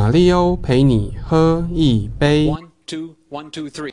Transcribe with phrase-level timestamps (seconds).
[0.00, 2.46] 马里欧陪你喝一杯。
[2.46, 3.92] One, two, one, two, three.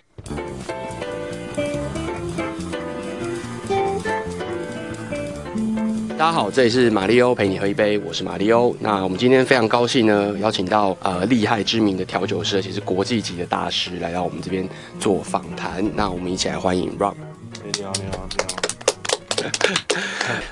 [6.16, 8.76] 大家好，这里是马里欧陪你喝一杯，我是马里欧。
[8.80, 14.70] 那我们今天非常高兴呢，邀请到呃厉害知名的调酒师，而且是国际级的大师，来到我们这边
[15.00, 15.84] 做访谈。
[15.96, 17.16] 那我们一起来欢迎 Rob。
[17.64, 18.55] 你好，你好，你好。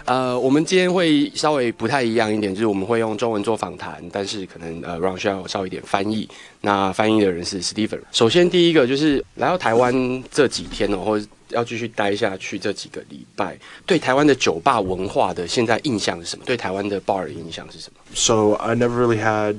[0.05, 6.28] 呃，我们今天会稍微不太一样一点，就是我们会用中文做访谈，但是可能呃 Ron 需要稍微一点翻译。
[6.62, 8.00] 那翻译的人是 Steven。
[8.11, 16.46] 首先第一个就是来到台湾这几天哦，或者要继续待下去这几个礼拜，对台湾的酒吧文化的现在印象是什么？
[16.46, 19.57] 对台湾的 bar 的印象是什么？So I never really had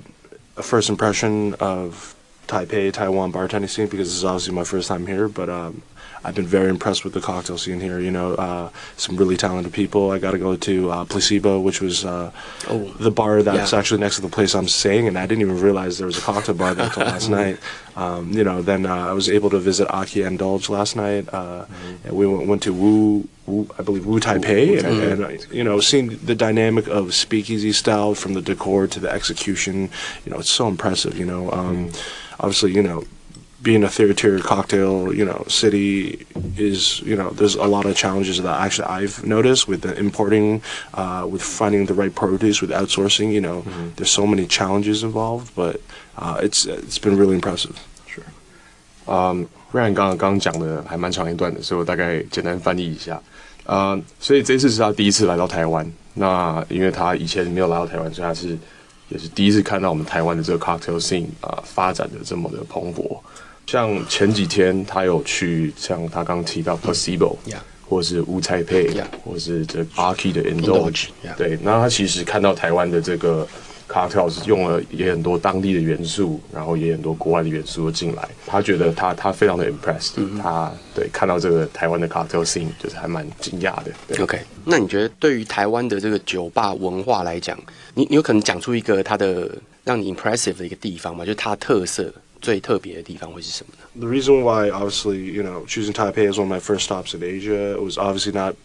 [0.55, 2.15] a first impression of
[2.47, 5.29] Taipei, Taiwan bartending scene because this is obviously my first time here.
[5.29, 5.83] But um,
[6.25, 8.01] I've been very impressed with the cocktail scene here.
[8.01, 10.11] You know, uh, some really talented people.
[10.11, 12.33] I got to go to uh, Placebo, which was uh,
[12.69, 13.79] Oh, the bar that's yeah.
[13.79, 16.23] actually next to the place I'm staying, and I didn't even realize there was a
[16.23, 17.59] cocktail bar there until last night.
[17.97, 21.33] Um, you know, then uh, I was able to visit Aki and Indulge last night.
[21.33, 21.67] Uh,
[22.05, 25.63] and we went, went to Wu, Wu, I believe Wu Taipei, and, and uh, you
[25.63, 29.91] know, seeing the dynamic of speakeasy style from the decor to the execution,
[30.25, 31.17] you know, it's so impressive.
[31.19, 31.91] You know, um,
[32.41, 33.05] obviously, you know,
[33.64, 36.26] being a third tier cocktail, you know, city
[36.58, 40.62] is, you know, there's a lot of challenges that actually I've noticed with the importing,
[40.94, 43.32] uh, with finding the right produce, with outsourcing.
[43.34, 43.64] You know,
[43.98, 45.82] there's so many challenges involved, but
[46.18, 47.76] uh, it's it's been really impressive.
[49.12, 53.20] 嗯，瑞安刚刚刚讲的还蛮长一段的，所以我大概简单翻译一下。
[53.66, 55.92] 呃，所以这次是他第一次来到台湾。
[56.14, 58.58] 那因为他以前没有来到台湾，所以他是
[59.10, 63.20] 也是第一次看到我们台湾的这个 cocktail scene 啊、发展的这么的蓬勃。
[63.67, 73.47] 像前几天他有去，像他刚提到 placebo，、Yeah 或是乌菜配 Yeah 或是这 Arky 的 Indulge，indulge，yeah 对，那他其实看到台湾的这个
[73.87, 84.17] Cartel 是用了也很多当地的元素，然后也很多国外的元素进来，他觉得他他非常的 impressed，、他对看到这个台湾的 Cartel scene 就是还蛮惊讶的，对。
[84.23, 87.57] OK，那你觉得对于台湾的这个酒吧文化来讲，
[87.93, 89.51] 你你有可能讲出一个它的
[89.85, 91.25] 让你 impressive 的一个地方吗？
[91.25, 92.13] 就是它特色
[92.44, 94.00] 最特别的地方会是什么呢？
[94.00, 97.22] The reason why, obviously, you know, choosing Taipei as one of my first stops in
[97.22, 98.56] Asia was obviously not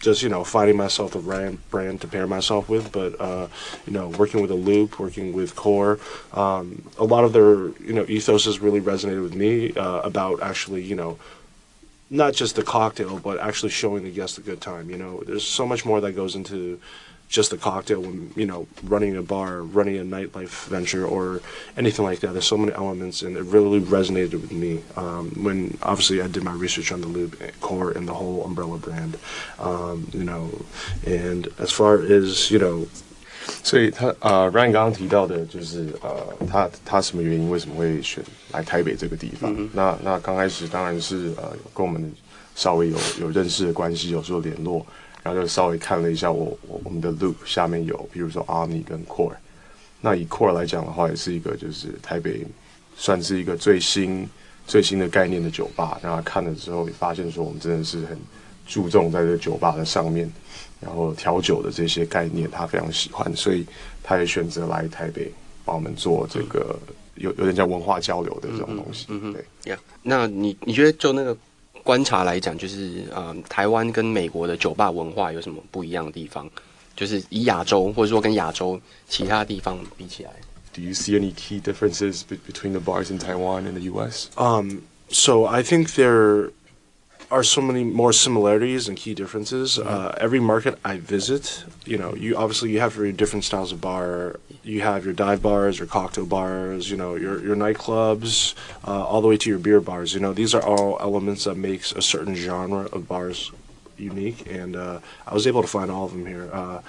[0.00, 3.48] just, you know, finding myself a brand, brand to pair myself with, but, uh,
[3.86, 5.98] you know, working with a loop, working with Core.
[6.34, 10.42] Um, a lot of their, you know, ethos has really resonated with me uh, about
[10.42, 11.18] actually, you know,
[12.10, 14.90] not just the cocktail, but actually showing the guest a good time.
[14.90, 16.78] You know, there's so much more that goes into
[17.31, 21.41] just a cocktail when you know running a bar, running a nightlife venture, or
[21.77, 22.33] anything like that.
[22.33, 26.43] There's so many elements, and it really resonated with me um, when obviously I did
[26.43, 27.31] my research on the Loop
[27.61, 29.17] core and the whole umbrella brand.
[29.57, 30.51] Um, you know,
[31.07, 32.85] and as far as you know.
[33.63, 36.11] 所以他呃，Ryan uh, 刚刚提到的，就是呃，
[36.47, 39.51] 他他什么原因，为什么会选来台北这个地方？
[39.57, 42.13] 嗯、那那刚开始当然是呃，跟我们
[42.55, 44.81] 稍微有有认识的关系，有时候联络。
[44.81, 44.85] Uh,
[45.23, 49.33] 然后就稍微看了一下我我我们的 Loop 下面有，比如说 Omni 跟 Core。
[50.01, 52.45] 那以 Core 来讲的话，也是一个就是台北
[52.95, 54.27] 算是一个最新
[54.65, 55.99] 最新的概念的酒吧。
[56.01, 58.17] 然后看了之后也发现说，我们真的是很
[58.65, 60.31] 注重在这个酒吧的上面，
[60.79, 63.63] 然后调酒的这些概念他非常喜欢，所以
[64.01, 65.31] 他也选择来台北
[65.63, 66.75] 帮我们做这个
[67.13, 69.05] 有有点像文化交流的这种东西。
[69.31, 71.37] 对，Yeah，那你你觉得就那个
[71.83, 76.49] 观察来讲，就是呃，台湾跟美国的酒吧文化有什么不一样的地方？
[76.95, 80.31] 就是以亚洲或者说跟亚洲其他地方比起来
[80.73, 84.27] ，Do you see any key differences be- between the bars in Taiwan and the U.S.?
[84.35, 86.51] Um, so I think there
[87.31, 89.79] are so many more similarities and key differences.
[89.79, 93.79] Uh, every market I visit, you know, you obviously you have your different styles of
[93.79, 94.39] bar.
[94.63, 98.53] You have your dive bars, your cocktail bars, you know, your your nightclubs,
[98.85, 100.13] uh, all the way to your beer bars.
[100.13, 103.51] You know, these are all elements that makes a certain genre of bars
[103.97, 106.49] unique, and uh, I was able to find all of them here.
[106.51, 106.81] Uh,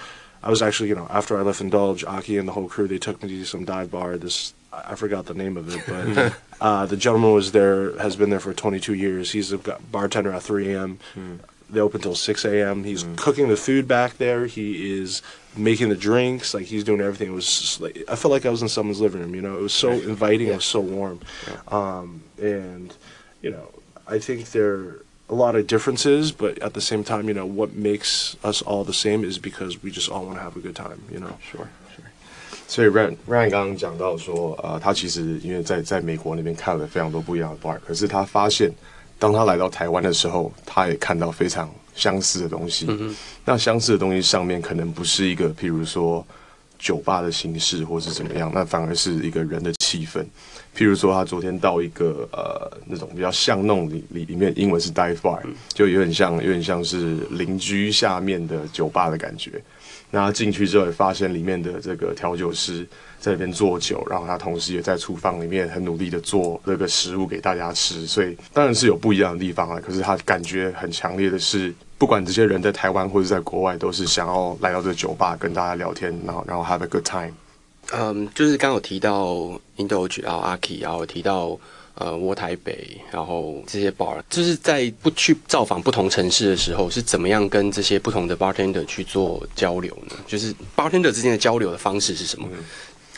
[0.42, 2.98] I was actually, you know, after I left Indulge, Aki and the whole crew, they
[2.98, 4.18] took me to some dive bar.
[4.18, 8.30] This I forgot the name of it, but uh, the gentleman was there, has been
[8.30, 9.32] there for 22 years.
[9.32, 10.98] He's a bartender at 3 a.m.
[11.68, 12.84] They open till 6 a.m.
[12.84, 14.46] He's cooking the food back there.
[14.46, 15.22] He is
[15.56, 16.52] making the drinks.
[16.54, 17.28] Like he's doing everything.
[17.28, 19.34] It was like I felt like I was in someone's living room.
[19.34, 20.48] You know, it was so inviting.
[20.48, 21.20] It was so warm,
[21.68, 22.94] um, and
[23.40, 23.70] you know,
[24.06, 27.46] I think there are a lot of differences, but at the same time, you know,
[27.46, 30.60] what makes us all the same is because we just all want to have a
[30.60, 31.02] good time.
[31.10, 31.38] You know.
[31.50, 31.70] Sure.
[32.68, 38.70] 所以 Ryan Ryan 刚刚讲到说，呃，他其实因为在在美国那边看了非常多不一样的 bar，可是他发现，
[39.18, 42.86] 当他来到台湾的时候，他也看到非常相似的东西。
[43.44, 46.24] 那相似的东西上面可能不是一个，譬如说
[46.78, 50.24] 酒吧的形式或是怎么样，那反而是一个人的气氛。
[50.74, 55.38] 譬如说，他昨天到一个呃那种比较巷弄里里里面，英文是 dive bar，
[55.74, 59.62] 就有点像有点像是邻居下面的酒吧的感觉。
[60.14, 62.86] 那他进去之后，也发现里面的这个调酒师
[63.18, 68.06] 在那边做酒，然后他同时也在厨房里面很努力的做这个食物给大家吃。
[68.06, 77.32] 所以当然是有不一样的地方啊，可是他感觉很强烈的是，不管这些人在台湾或者在国外，都是想要来到这个酒吧跟大家聊天，然后然后 have a good time。
[77.90, 79.34] 嗯，就是刚有提到
[79.78, 81.58] Indulge，然后阿 K，然后有提到
[81.94, 90.16] 呃窝台北，然后这些 bar，就是在不去造访不同城市的时候，是怎么样跟这些不同的 bartender 去做交流呢？
[90.26, 92.48] 就是 bartender 之间的交流的方式是什么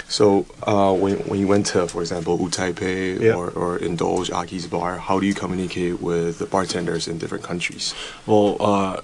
[0.07, 3.37] ？So uh, when when you went to, for example, U Taipei Yeah.
[3.37, 7.95] or, or Indulge Aki's bar, how do you communicate with the bartenders in different countries?
[8.27, 9.01] Well, uh,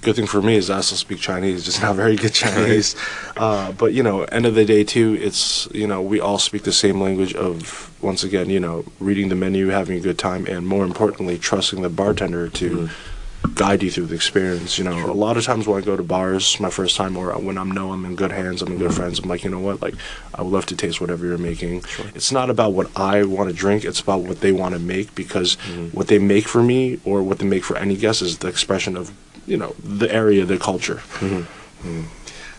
[0.00, 2.96] good thing for me is I also speak Chinese, just not very good Chinese.
[3.36, 6.62] uh, but you know, end of the day too, it's you know we all speak
[6.62, 10.46] the same language of once again you know reading the menu, having a good time,
[10.46, 12.70] and more importantly, trusting the bartender to.
[12.70, 13.16] Mm-hmm.
[13.54, 14.76] Guide you through the experience.
[14.76, 17.32] You know, a lot of times when I go to bars, my first time, or
[17.38, 19.00] when I know I'm in good hands, I'm in good mm-hmm.
[19.00, 19.18] friends.
[19.18, 19.80] I'm like, you know what?
[19.80, 19.94] Like,
[20.34, 21.82] I would love to taste whatever you're making.
[22.14, 23.86] It's not about what I want to drink.
[23.86, 25.96] It's about what they want to make because mm-hmm.
[25.96, 28.94] what they make for me or what they make for any guest is the expression
[28.94, 29.10] of
[29.50, 30.98] you know the area, the culture.
[31.20, 32.04] 嗯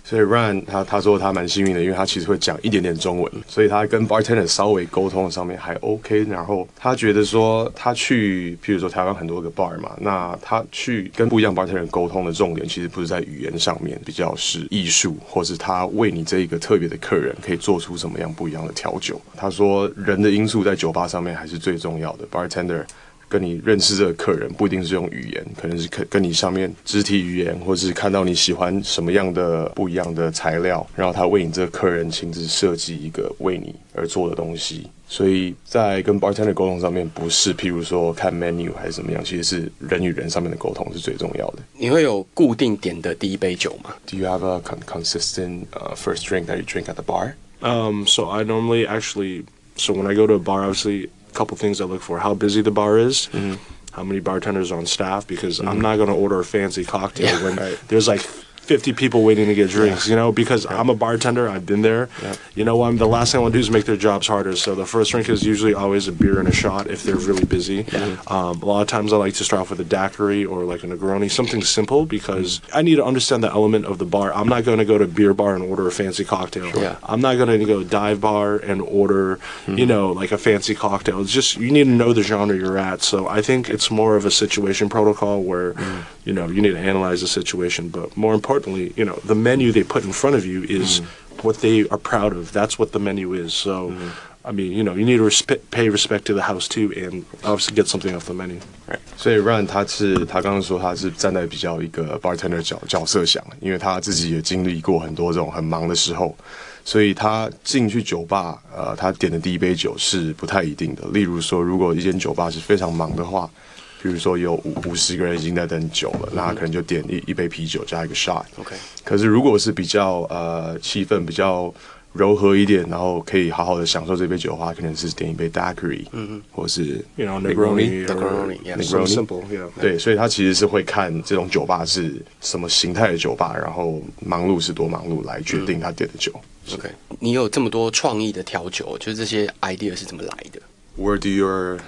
[0.04, 6.26] 所以 Ryan 他他说他蛮幸运的，因为他其实会讲一点点中文，所以他跟 bartender 稍微沟通上面还 OK。
[6.26, 19.22] 然后他觉得说他去，譬如说台湾很多个 bar 嘛，那他去跟不一样 bartender 沟通的重点，其实不是在语言上面，比较是艺术，或是他为你这一个特别的客人可以做出什么样不一样的调酒。
[19.38, 22.84] 他说人的因素在酒吧上面还是最重要的，bartender。
[23.32, 34.86] 跟你认识这个客人，不一定是用语言，可能是跟跟你上面肢体语言，或是看到你喜欢什么样的不一样的材料，然后他为你这个客人亲自设计一个为你而做的东西。
[35.08, 41.60] 所以在跟 bartender 沟通上面，不是譬如说看 menu 还是怎么样，其实是人与人上面的沟通是最重要的。
[41.78, 47.34] 你会有固定点的第一杯酒吗？Do you have a con consistent、uh, first drink that you drink at the bar?
[47.62, 49.44] Um, so I normally actually,
[49.76, 51.10] so when I go to a bar, obviously.
[51.34, 53.56] Couple things I look for: how busy the bar is, mm-hmm.
[53.94, 55.68] how many bartenders are on staff, because mm-hmm.
[55.70, 58.26] I'm not going to order a fancy cocktail when there's like
[58.72, 62.08] 50 people waiting to get drinks, you know, because I'm a bartender, I've been there.
[62.56, 64.56] You know, I'm the last thing I want to do is make their jobs harder.
[64.56, 67.44] So the first drink is usually always a beer and a shot if they're really
[67.44, 67.86] busy.
[68.28, 70.86] Um, a lot of times I like to start off with a daiquiri or like
[70.86, 72.70] a Negroni, something simple because mm.
[72.74, 74.34] I need to understand the element of the bar.
[74.34, 76.68] I'm not going to go to beer bar and order a fancy cocktail.
[76.68, 76.96] Yeah.
[77.04, 79.80] I'm not going to go dive bar and order, mm-hmm.
[79.80, 81.20] you know, like a fancy cocktail.
[81.20, 83.02] It's just you need to know the genre you're at.
[83.02, 86.04] So I think it's more of a situation protocol where, mm.
[86.24, 88.34] you know, you need to analyze the situation, but more
[88.68, 91.06] you know, the menu they put in front of you is mm.
[91.44, 92.52] what they are proud of.
[92.52, 93.54] That's what the menu is.
[93.54, 94.12] So, mm.
[94.44, 97.24] I mean, you know, you need to respe pay respect to the house too, and
[97.44, 98.60] obviously get something off the menu.
[98.88, 99.00] Right.
[99.16, 106.36] 所以 Ran 他是他刚刚说他是站在比较一个 bartender 角角色想，因为他自己也经历过很多这种很忙的时候，
[106.84, 111.04] 所以他进去酒吧，呃，他点的第一杯酒是不太一定的。
[111.14, 113.50] 例如说，如果一间酒吧是非常忙的话。
[113.54, 113.71] 嗯
[114.02, 118.44] 比如说有五五十个人已经在等酒了，那他可能就点一一杯啤酒加一个 shot。
[118.58, 121.74] OK 可是如果是比较呃气氛比较
[122.14, 128.76] 柔和一点，然后可以好好的享受这杯酒的话，可能是点一杯 daiquiri，嗯嗯，或是 You know, Negroni, or Negroni, yeah.
[128.76, 129.14] something Negroni.
[129.14, 129.44] simple.
[129.50, 129.70] Yeah.
[129.80, 136.34] 对，所以他其实是会看这种酒吧是什么形态的酒吧，然后忙碌是多忙碌来决定他点的酒。
[136.74, 140.62] OK，你有这么多创意的调酒，就是这些 idea 是怎么来的？
[141.02, 141.80] Where do your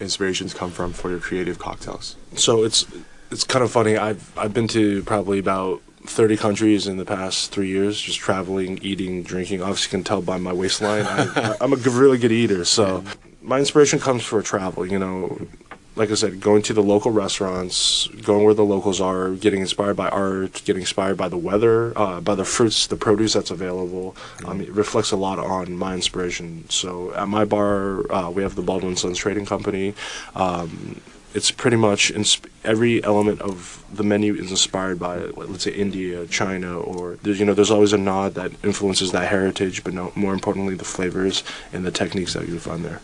[0.00, 2.16] inspirations come from for your creative cocktails?
[2.36, 2.86] So it's
[3.30, 3.96] it's kind of funny.
[3.96, 8.78] I've I've been to probably about 30 countries in the past three years, just traveling,
[8.82, 9.62] eating, drinking.
[9.62, 11.04] Obviously, you can tell by my waistline.
[11.06, 12.64] I, I'm a really good eater.
[12.64, 13.04] So
[13.40, 14.86] my inspiration comes for travel.
[14.86, 15.46] You know,
[15.94, 19.94] like I said, going to the local restaurants, going where the locals are, getting inspired
[19.94, 24.16] by art, getting inspired by the weather, uh, by the fruits, the produce that's available.
[24.46, 26.64] Um, it reflects a lot on my inspiration.
[26.70, 29.94] So at my bar, uh, we have the Baldwin Sons Trading Company.
[30.34, 31.00] Um,
[31.34, 36.26] it's pretty much insp- every element of the menu is inspired by, let's say, India,
[36.26, 40.12] China, or there's you know there's always a nod that influences that heritage, but no,
[40.14, 43.00] more importantly, the flavors and the techniques that you find there.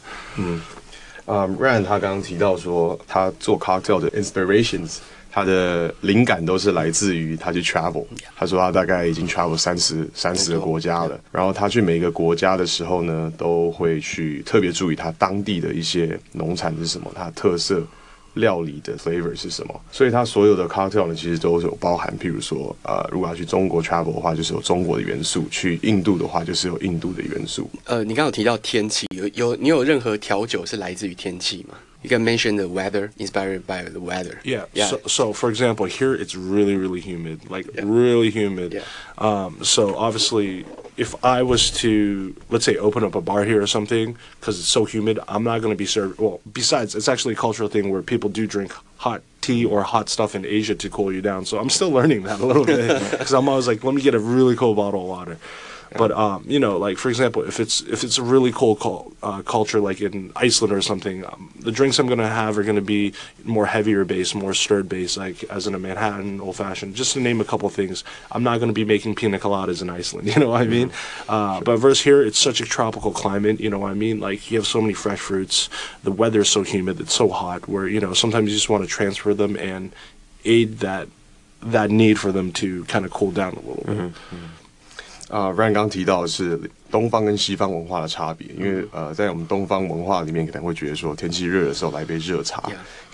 [1.29, 4.97] 啊、r a n 他刚刚提到说，他做 cocktail 的 inspirations，
[5.31, 8.07] 他的灵感都是来自于他去 travel。
[8.35, 17.83] 他说他大概已经 travel 三十三十个国家了，然后他去每一个国家的时候呢，都会去特别注意他当地的一些农产是什么，它的特色
[18.35, 27.69] 料理的 flavor 是什么，所以它所有的 cocktail 呢，其实都有包含，譬如说，呃，如果要去中国 travel 的话，就是有中国的元素；去印度的话，就是有印度的元素。
[27.85, 34.37] 呃，你刚刚有提到天气，有有你有任何调酒是来自于天气吗？You can mention the weather, inspired by the weather.
[34.45, 34.67] Yeah.
[34.73, 34.87] Yeah.
[34.89, 38.73] So, so, for example, here it's really, really humid, like really humid.
[38.73, 38.83] Yeah.
[39.17, 40.65] Um, so obviously,
[40.99, 44.69] if I was to let's say open up a bar here or something, because it's
[44.69, 46.19] so humid, I'm not going to be served.
[46.19, 50.09] Well, besides, it's actually a cultural thing where people do drink hot tea or hot
[50.09, 51.47] stuff in Asia to cool you down.
[51.47, 54.15] So I'm still learning that a little bit because I'm always like, let me get
[54.15, 55.39] a really cold bottle of water.
[55.97, 59.43] But um, you know, like for example, if it's if it's a really cool uh,
[59.43, 63.15] culture like in Iceland or something, um, the drinks I'm gonna have are gonna be
[63.45, 66.95] more heavier base, more stirred base, like as in a Manhattan old fashioned.
[66.95, 70.29] Just to name a couple things, I'm not gonna be making pina coladas in Iceland.
[70.39, 70.93] You know what I mean?
[71.29, 73.61] Uh, but versus here, it's such a tropical climate.
[73.61, 74.21] You know what I mean?
[74.21, 75.71] Like you have so many fresh fruits.
[76.05, 77.67] The weather is so humid, it's so hot.
[77.67, 79.93] Where you know sometimes you just want to transfer them and
[80.45, 81.09] aid that
[81.63, 83.97] that need for them to kind of cool down a little bit.
[83.97, 84.58] 啊、r
[85.31, 86.59] y a n 刚提到的是
[86.91, 92.63] 东方跟西方文化的差别，因为呃，在我们东方文化里面，可能会觉得说天气热的时候来杯热茶.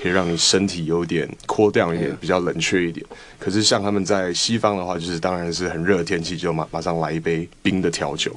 [0.01, 3.05] 可以让你身体有点 cool down 一点.比较冷却一点。
[3.39, 8.33] 可是像他们在西方的话，就是当然是很热的天气，就马马上来一杯冰的调酒。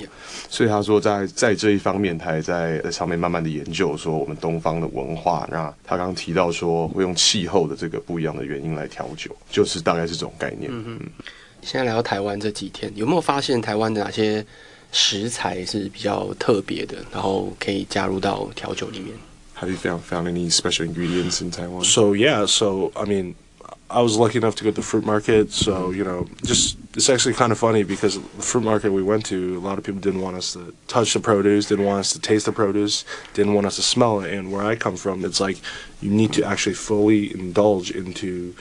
[0.50, 5.48] 所以他说在在这一方面，他也在在上面慢慢的研究说我们东方的文化。
[5.52, 10.72] 那他刚刚提到说会用气候的这个不一样的原因来调酒，就是大概是这种概念。
[10.74, 11.00] 嗯
[11.67, 14.45] 现在来到台湾这几天，有没有发现台湾的哪些
[14.91, 19.15] 食材是比较特别的，然后可以加入到调酒里面？
[19.61, 21.85] Have you found found any special ingredients in Taiwan?
[21.85, 23.35] So yeah, so I mean,
[23.87, 25.53] I was lucky enough to go to the fruit market.
[25.53, 29.25] So you know, just it's actually kind of funny because the fruit market we went
[29.27, 32.13] to, a lot of people didn't want us to touch the produce, didn't want us
[32.13, 34.35] to taste the produce, didn't want us to smell it.
[34.35, 35.59] And where I come from, it's like
[36.01, 38.55] you need to actually fully indulge into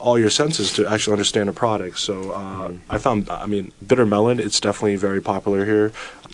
[0.00, 1.98] all your senses to actually understand a product.
[1.98, 4.40] So uh, I found, I mean, bitter melon.
[4.40, 5.92] It's definitely very popular here.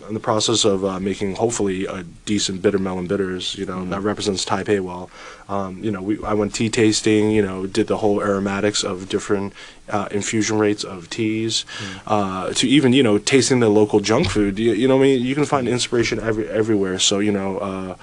[0.09, 4.01] In the process of uh, making, hopefully, a decent bitter melon bitters, you know, that
[4.01, 5.11] represents Taipei well.
[5.49, 7.33] Um, you know, we, I went tea tasting.
[7.33, 9.53] You know, did the whole aromatics of different
[9.89, 11.65] uh, infusion rates of teas,
[12.07, 14.59] uh, to even you know tasting the local junk food.
[14.59, 16.99] You, you know, I mean, you can find inspiration every everywhere.
[16.99, 17.97] So you know.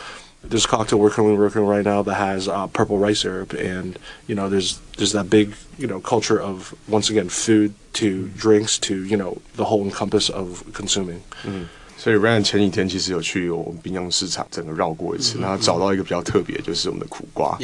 [0.44, 3.98] There's cocktail we're currently working on right now that has uh, purple rice syrup, and
[4.28, 8.78] you know there's there's that big you know culture of once again food to drinks
[8.80, 11.24] to you know the whole encompass of consuming.
[12.04, 17.58] 所以 Ryan 前几天其实有去我们滨江市场整个绕过一次，然后找到一个比较特别，就是我们的苦瓜。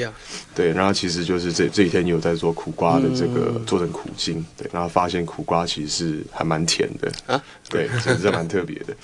[0.56, 8.96] 对，然后其实就是这这几天有在做苦瓜的这个、做成苦精，对，然后发现苦瓜其实是还蛮甜的啊，对，其实这蛮特别的。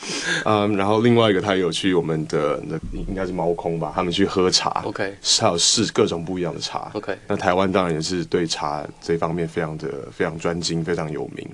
[0.46, 6.90] 嗯，然后另外一个他有去我们的那应该是猫空吧，他们去喝茶 OK 还有试各种不一样的茶。
[6.94, 11.46] OK 那台湾当然也是对茶这方面非常的非常专精，非常有名。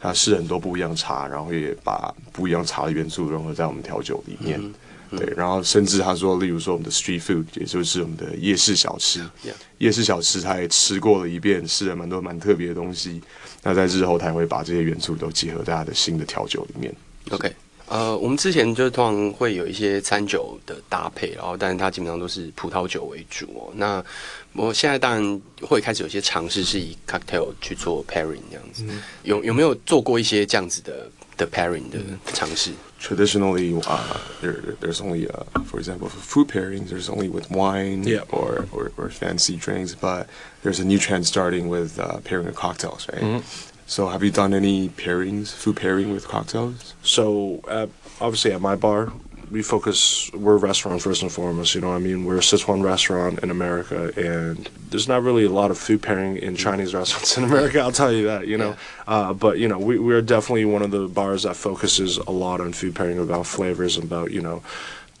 [0.00, 4.60] 他试很多不一样茶，然后也把不一样茶的元素融合在我们调酒里面。
[5.10, 9.22] 对，然后甚至他说，例如说我们的 street food，也就是我们的夜市小吃
[9.78, 13.22] 夜市小吃他也吃过了一遍，试了蛮多蛮特别的东西。
[13.62, 16.94] 那在日后他也会把这些元素都结合在他的新的调酒里面。
[17.30, 17.50] OK，
[17.86, 23.72] 呃，我们之前就通常会有一些餐酒的搭配，然后但是它基本上都是葡萄酒为主哦。
[23.76, 24.04] 那
[24.57, 28.83] 我现在当然会开始有些尝试是以 cocktail 去做 pairing 这样子，
[29.23, 31.99] 有有没有做过一些这样子的的 pairing 的
[32.33, 32.71] 尝试？
[33.01, 33.99] Traditionally, uh,
[34.41, 38.21] there, there's only, uh, for example, for food pairings, there's only with wine Yeah.
[38.31, 40.27] or, or, or fancy drinks, but
[40.63, 43.43] there's a new trend starting with uh, pairing with cocktails, right?
[43.87, 46.93] So, have you done any pairings, food pairing with cocktails?
[47.03, 47.87] So uh,
[48.21, 49.11] obviously at my bar,
[49.50, 50.30] we focus.
[50.32, 51.74] We're a restaurant first and foremost.
[51.74, 55.44] You know, what I mean, we're a Sichuan restaurant in America, and there's not really
[55.44, 57.80] a lot of food pairing in Chinese restaurants in America.
[57.80, 58.46] I'll tell you that.
[58.46, 58.76] You know,
[59.06, 62.60] uh, but you know, we we're definitely one of the bars that focuses a lot
[62.60, 64.62] on food pairing, about flavors, about you know,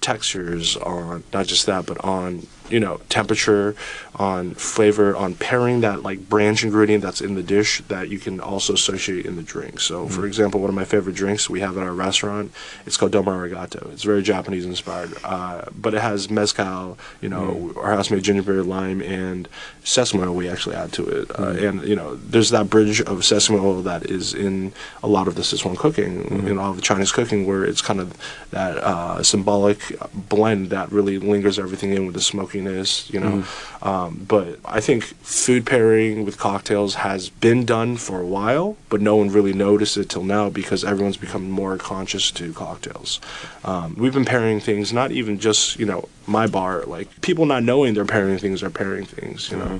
[0.00, 3.74] textures, on not just that, but on you know temperature,
[4.16, 8.40] on flavor, on pairing that like branch ingredient that's in the dish that you can
[8.40, 9.80] also associate in the drink.
[9.80, 12.52] So, for example, one of my favorite drinks we have at our restaurant,
[12.84, 13.92] it's called Domo Arigato.
[13.92, 19.00] It's very Japanese inspired, uh, but it has mezcal, you know, our house-made gingerbread lime
[19.02, 19.48] and
[19.84, 20.34] sesame oil.
[20.34, 23.82] We actually add to it, uh, and you know, there's that bridge of sesame oil
[23.82, 24.72] that is in
[25.02, 28.00] a lot of the Sichuan cooking, in all of the Chinese cooking, where it's kind
[28.00, 28.16] of
[28.50, 29.78] that uh, symbolic
[30.12, 32.20] blend that really lingers everything in with the
[32.57, 33.35] smokiness, you know.
[33.81, 38.99] Um, but I think food pairing with cocktails has been done for a while, but
[39.01, 43.19] no one really noticed it till now because everyone's become more conscious to cocktails.
[43.63, 47.61] Um, we've been pairing things, not even just you know my bar, like people not
[47.63, 49.79] knowing they're pairing things are pairing things, you know.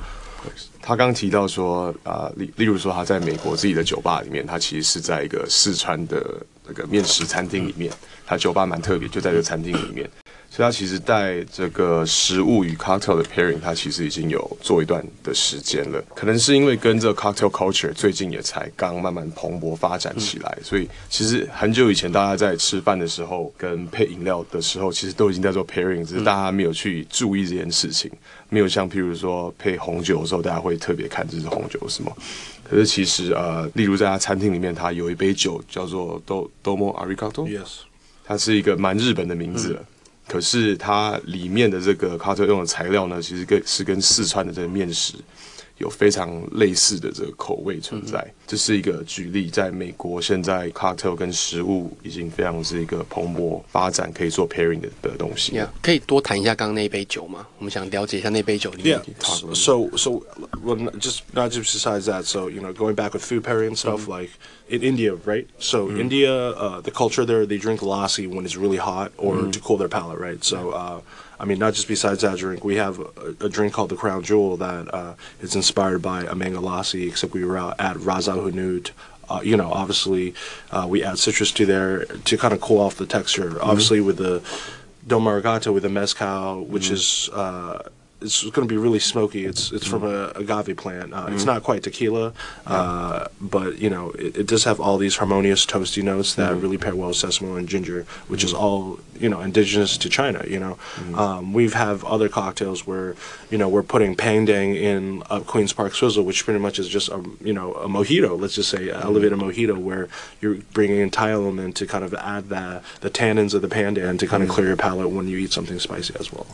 [0.82, 6.22] 他刚提到说，啊、例例如说他在美国自己的酒吧里面，他其实是在一个四川的
[6.68, 7.90] 那个面食餐厅里面，
[8.29, 10.07] 他酒吧蛮特别，就在这个餐厅里面，
[10.51, 16.05] 所以他其实在这个食物与 cocktail 的 pairing，他其实已经有做一段的时间了。
[16.15, 28.11] 可能是因为跟这个 cocktail culture 最近也才刚慢慢蓬勃发展起来，所以其实很久以前大家在吃饭的时候跟配饮料的时候，其实都已经在做 pairing，只是大家没有去注意这件事情，
[28.51, 32.15] 没有像譬如说配红酒的时候，大家会特别看这是红酒什么。
[32.69, 37.88] 可是其实呃，例如在他餐厅里面，他有一杯酒叫做 Do Domo Arigato，Yes.
[38.29, 39.85] 它是一个蛮日本的名字了。
[40.29, 45.15] 可是它里面的这个 cocktail 用的材料呢，其实跟是跟四川的这个面食
[45.79, 48.23] 有非常类似的这个口味存在。
[48.49, 54.81] 这是一个举例，在美国现在 cocktail 跟食物已经非常是一个蓬勃发展，可以做 pairing
[59.53, 60.23] So so
[60.65, 62.23] well, just not just besides that.
[62.23, 64.13] So you know, going back with food pairing stuff mm-hmm.
[64.13, 64.31] like
[64.69, 65.47] in India, right?
[65.59, 65.89] So.
[65.89, 66.01] Mm-hmm.
[66.01, 69.51] India, uh, the culture there, they drink lassi when it's really hot or mm-hmm.
[69.51, 70.43] to cool their palate, right?
[70.43, 70.71] So.
[70.71, 71.01] Uh,
[71.41, 74.25] I mean, not just besides that drink, we have a, a drink called the Crown
[74.25, 78.27] Jewel that uh, is inspired by a mango lassi, except we were out at Ras
[78.27, 78.91] el Hanout.
[79.31, 80.35] Uh, you know, obviously,
[80.71, 83.59] uh, we add citrus to there to kind of cool off the texture.
[83.63, 84.43] Obviously, with the
[85.07, 87.83] Domo Arigato with the mezcal, which is uh,
[88.21, 89.45] it's going to be really smoky.
[89.47, 91.13] It's it's from a agave plant.
[91.15, 92.33] Uh, It's not quite tequila,
[92.67, 96.79] uh, but you know it, it does have all these harmonious toasty notes that really
[96.79, 100.45] pair well with sesame and ginger, which is all you know indigenous to China.
[100.49, 100.79] You know,
[101.15, 103.15] um, we have other cocktails where
[103.51, 107.09] you know we're putting pandan in uh, Queens Park Swizzle, which pretty much is just
[107.11, 108.39] a you know a mojito.
[108.41, 110.09] Let's just say an elevated mojito where
[110.41, 114.19] you're bringing in Thai element to kind of add the the tannins of the pandan
[114.19, 116.49] to kind of clear your palate when you eat something spicy as well.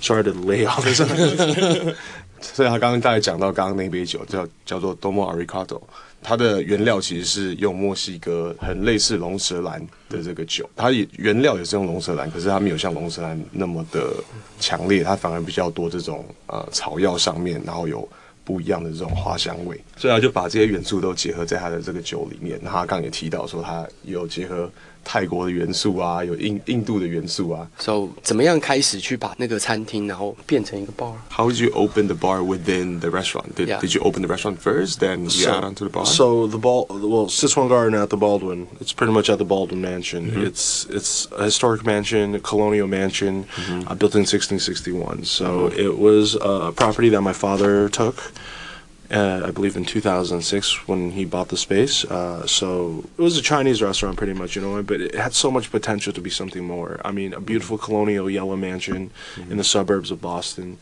[0.00, 0.93] Sorry to lay all this.
[2.40, 5.80] 所以 他刚刚大概讲到刚刚那杯酒叫叫做 Domo aricato
[6.22, 14.14] 它的原料其实是用墨西哥很类似龙舌兰的这个酒，它原料也是用龙舌兰，可是它没有像龙舌兰那么的
[14.58, 18.08] 强烈，它反而比较多这种呃草药上面，然后有
[18.42, 22.58] 不一样的这种花香味，所以他就把这些元素都结合在他的这个酒里面。
[22.62, 24.70] 那他刚刚也提到说，他有结合
[25.03, 27.67] 泰国的元素啊，有印印度的元素啊。
[27.79, 31.13] So 怎么样开始去把那个餐厅然后变成一个 bar？
[31.31, 33.55] How did you open the bar within the restaurant?
[33.55, 33.79] Did, Yeah.
[33.79, 36.05] did you open the restaurant first, then you add onto the bar?
[36.05, 38.67] So the ball, well, Sichuan Garden at the Baldwin.
[38.79, 40.31] It's pretty much at the Baldwin Mansion.
[40.45, 43.45] It's it's a historic mansion, a colonial mansion,
[43.87, 45.23] uh, built in 1661.
[45.23, 48.31] So it was a property that my father took.
[49.10, 52.04] Uh, I believe in 2006 when he bought the space.
[52.06, 55.50] Uh, so it was a Chinese restaurant, pretty much, you know, but it had so
[55.50, 57.00] much potential to be something more.
[57.04, 59.10] I mean, a beautiful colonial yellow mansion
[59.50, 60.78] in the suburbs of Boston.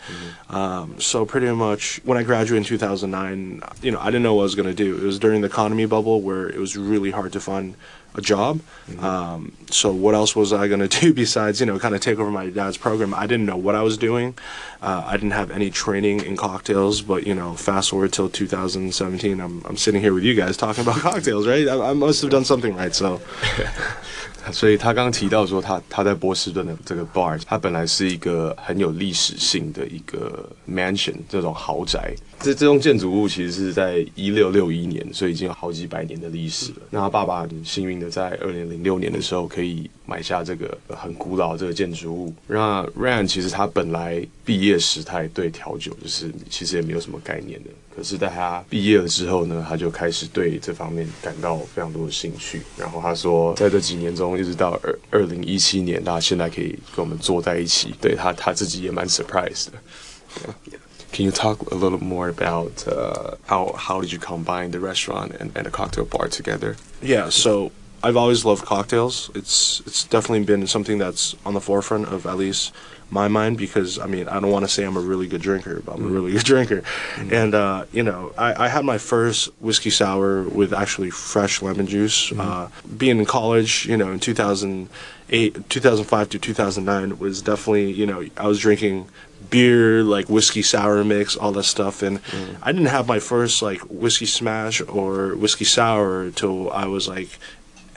[0.48, 4.42] Um, so pretty much when I graduated in 2009, you know, I didn't know what
[4.42, 4.96] I was going to do.
[4.96, 7.74] It was during the economy bubble where it was really hard to find
[8.14, 8.60] a job.
[8.98, 12.18] Um, so what else was I going to do besides, you know, kind of take
[12.18, 13.14] over my dad's program?
[13.14, 14.34] I didn't know what I was doing.
[14.80, 19.40] Uh, I didn't have any training in cocktails, but you know, fast forward till 2017,
[19.40, 21.68] I'm, I'm sitting here with you guys talking about cocktails, right?
[21.68, 22.94] I, I must have done something right.
[22.94, 23.20] So
[24.50, 32.14] 所以他刚刚提到说他，他在波士顿的这个 bar，他本来是一个很有历史性的一个 mansion 这种豪宅。
[32.40, 36.78] 这这栋建筑物其实是在一六六一年，所以已经有好几百年的历史了。
[36.90, 42.34] 那他爸爸很幸运的在二零零六年的时候可以买下这个很古老的这个建筑物。
[42.46, 47.70] 那 Ryan 其实他本来毕业时他也对调酒就是其实也没有什么概念的。
[47.94, 52.62] 可是，在他毕业了之后呢，他就开始对这方面感到非常多的兴趣。
[52.74, 59.72] 然后他说，在这几年中，一直到二二零一七年，他现在可以跟我们坐在一起，对他他自己也蛮 surprised 的。
[61.12, 65.50] Can you talk a little more about uh, how how did you combine the restaurant and,
[65.52, 66.76] and the cocktail bar together?
[67.02, 69.30] Yeah, so I've always loved cocktails.
[69.34, 72.72] It's it's definitely been something that's on the forefront of at least
[73.10, 75.80] my mind because I mean I don't want to say I'm a really good drinker,
[75.84, 76.82] but I'm a really good drinker.
[77.30, 81.86] And uh, you know, I, I had my first whiskey sour with actually fresh lemon
[81.86, 82.32] juice.
[82.32, 88.24] Uh, being in college, you know, in 2008, 2005 to 2009 was definitely you know
[88.36, 89.08] I was drinking
[89.50, 92.02] beer, like whiskey sour mix, all that stuff.
[92.02, 92.20] And
[92.62, 97.38] I didn't have my first like whiskey smash or whiskey sour till I was like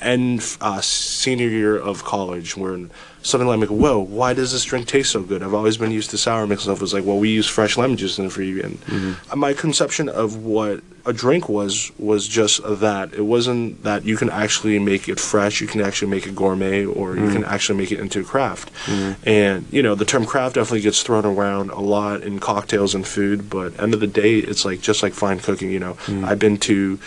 [0.05, 2.91] end uh, senior year of college when
[3.25, 5.41] something like, whoa, why does this drink taste so good?
[5.41, 6.77] I've always been used to sour mix stuff.
[6.77, 8.61] It was like, well, we use fresh lemon juice in it for you.
[8.61, 9.39] And mm-hmm.
[9.39, 13.13] my conception of what a drink was was just that.
[13.13, 15.61] It wasn't that you can actually make it fresh.
[15.61, 17.53] You can actually make it gourmet, or you can mm-hmm.
[17.53, 18.71] actually make it into craft.
[18.85, 19.29] Mm-hmm.
[19.29, 23.07] And you know, the term craft definitely gets thrown around a lot in cocktails and
[23.07, 23.49] food.
[23.49, 25.71] But end of the day, it's like just like fine cooking.
[25.71, 26.99] You know, I've been to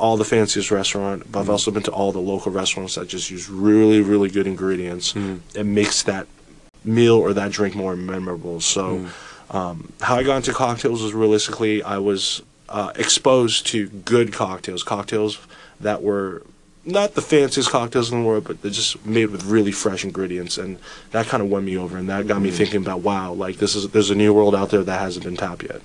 [0.00, 3.30] all the fanciest restaurant, but I've also been to all the local restaurants that just
[3.30, 6.26] use really, really good ingredients and makes that
[6.84, 8.60] meal or that drink more memorable.
[8.60, 9.06] So,
[9.50, 14.82] um, how I got into cocktails was realistically I was uh, exposed to good cocktails,
[14.82, 15.38] cocktails
[15.80, 16.42] that were
[16.84, 20.56] not the fanciest cocktails in the world, but they're just made with really fresh ingredients,
[20.56, 20.78] and
[21.10, 23.74] that kind of won me over, and that got me thinking about wow, like this
[23.74, 25.80] is there's a new world out there that hasn't been tapped yet.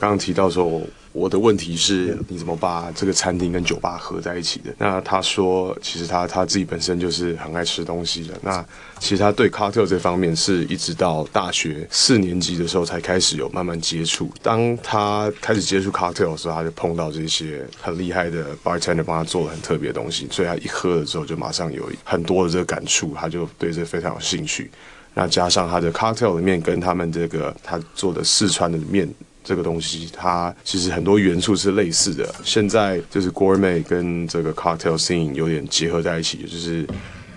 [0.00, 0.82] 刚刚提到说，
[1.17, 4.71] 我的问题是你怎么把这个餐厅跟酒吧合在一起的？
[4.77, 8.35] 那他说，其实他他自己本身就是很爱吃东西的。
[8.43, 8.63] 那
[8.99, 14.31] 其实他对 cocktail 这方面是一直到大学四年级的时候才开始有慢慢接触。
[14.43, 24.69] 当他开始接触 cocktail 的时候，他就碰到这些很厉害的 bartender 帮他做了很特别的东西，所以他一喝了之后就马上有很多的这个感触，他就对这非常有兴趣。
[25.15, 29.11] 那加上他的 cocktail 的面跟他们这个他做的四川的面
[29.47, 32.35] 这个东西，它其实很多元素是类似的。
[32.43, 36.85] 现在就是 gourmet 跟这个 cocktail scene 有点结合在一起，就是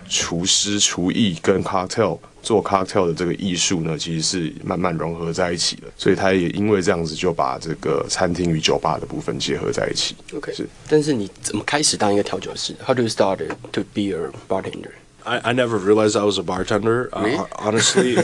[0.08, 5.82] 厨师厨艺跟 cocktail 做 cocktail 的这个艺术呢，其实是慢慢融合在一起的。
[5.96, 10.16] 所以他也因为这样子，就把这个餐厅与酒吧的部分结合在一起。
[10.34, 13.38] OK，是但是你怎么开始当一个调酒师？How do you start
[13.70, 18.16] to be a bartender？I, I never realized I was a bartender, uh, honestly,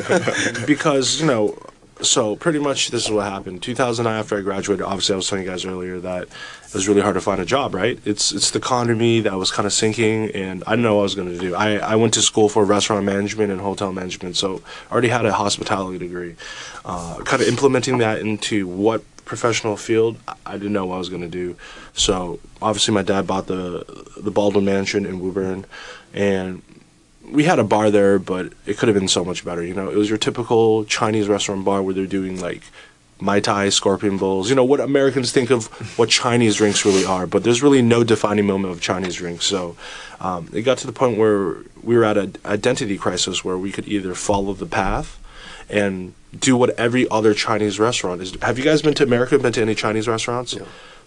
[0.66, 1.54] because you know.
[2.02, 3.62] So pretty much this is what happened.
[3.62, 7.00] 2009, after I graduated, obviously I was telling you guys earlier that it was really
[7.00, 7.74] hard to find a job.
[7.74, 7.98] Right?
[8.04, 11.04] It's it's the economy that was kind of sinking, and I didn't know what I
[11.04, 11.54] was going to do.
[11.54, 15.24] I, I went to school for restaurant management and hotel management, so I already had
[15.24, 16.36] a hospitality degree.
[16.84, 21.08] Uh, kind of implementing that into what professional field, I- didn't know what I was
[21.08, 21.56] going to do.
[21.94, 23.84] So obviously my dad bought the
[24.18, 25.64] the Baldwin Mansion in Woburn,
[26.12, 26.60] and
[27.30, 29.62] we had a bar there, but it could have been so much better.
[29.64, 32.62] You know, it was your typical Chinese restaurant bar where they're doing like
[33.20, 34.48] mai tai, scorpion bowls.
[34.48, 35.66] You know what Americans think of
[35.98, 39.46] what Chinese drinks really are, but there's really no defining moment of Chinese drinks.
[39.46, 39.76] So
[40.20, 43.72] um, it got to the point where we were at an identity crisis where we
[43.72, 45.18] could either follow the path
[45.68, 48.34] and do what every other Chinese restaurant is.
[48.42, 49.38] Have you guys been to America?
[49.38, 50.54] Been to any Chinese restaurants?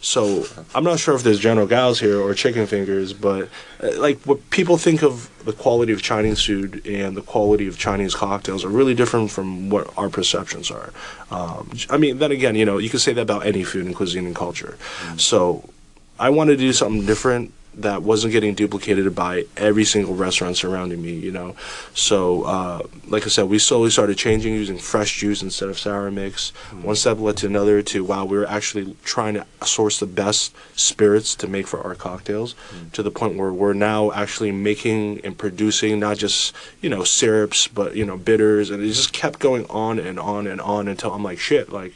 [0.01, 3.49] So I'm not sure if there's General Gao's here or Chicken Fingers, but
[3.83, 7.77] uh, like what people think of the quality of Chinese food and the quality of
[7.77, 10.93] Chinese cocktails are really different from what our perceptions are.
[11.31, 13.95] Um, I mean, then again, you know, you could say that about any food and
[13.95, 14.77] cuisine and culture.
[15.17, 15.69] So
[16.17, 21.01] I wanted to do something different that wasn't getting duplicated by every single restaurant surrounding
[21.01, 21.55] me, you know.
[21.93, 26.11] So, uh, like I said, we slowly started changing, using fresh juice instead of sour
[26.11, 26.49] mix.
[26.81, 27.81] One step led to another.
[27.81, 31.95] To wow, we were actually trying to source the best spirits to make for our
[31.95, 32.55] cocktails,
[32.93, 37.67] to the point where we're now actually making and producing not just you know syrups,
[37.67, 41.13] but you know bitters, and it just kept going on and on and on until
[41.13, 41.93] I'm like shit, like.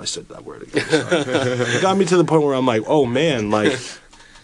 [0.00, 0.86] I said that word again.
[0.90, 3.76] it got me to the point where I'm like, oh man, like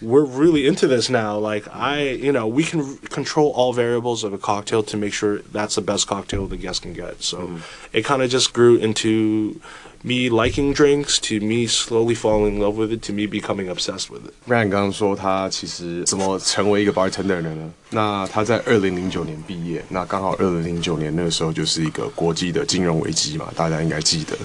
[0.03, 1.37] we're really into this now.
[1.37, 5.13] Like I, you know, we can r- control all variables of a cocktail to make
[5.13, 7.21] sure that's the best cocktail the guest can get.
[7.21, 7.59] So
[7.91, 9.59] it kind of just grew into
[10.01, 14.09] me liking drinks to me slowly falling in love with it to me becoming obsessed
[14.09, 14.33] with it.
[14.47, 17.69] Ryan 刚刚说他其实怎么成为一个 bartender 的呢？
[17.89, 24.37] 那他在二零零九年毕业，那刚好二零零九年那个时候就是一个国际的金融危机嘛，大家应该记得。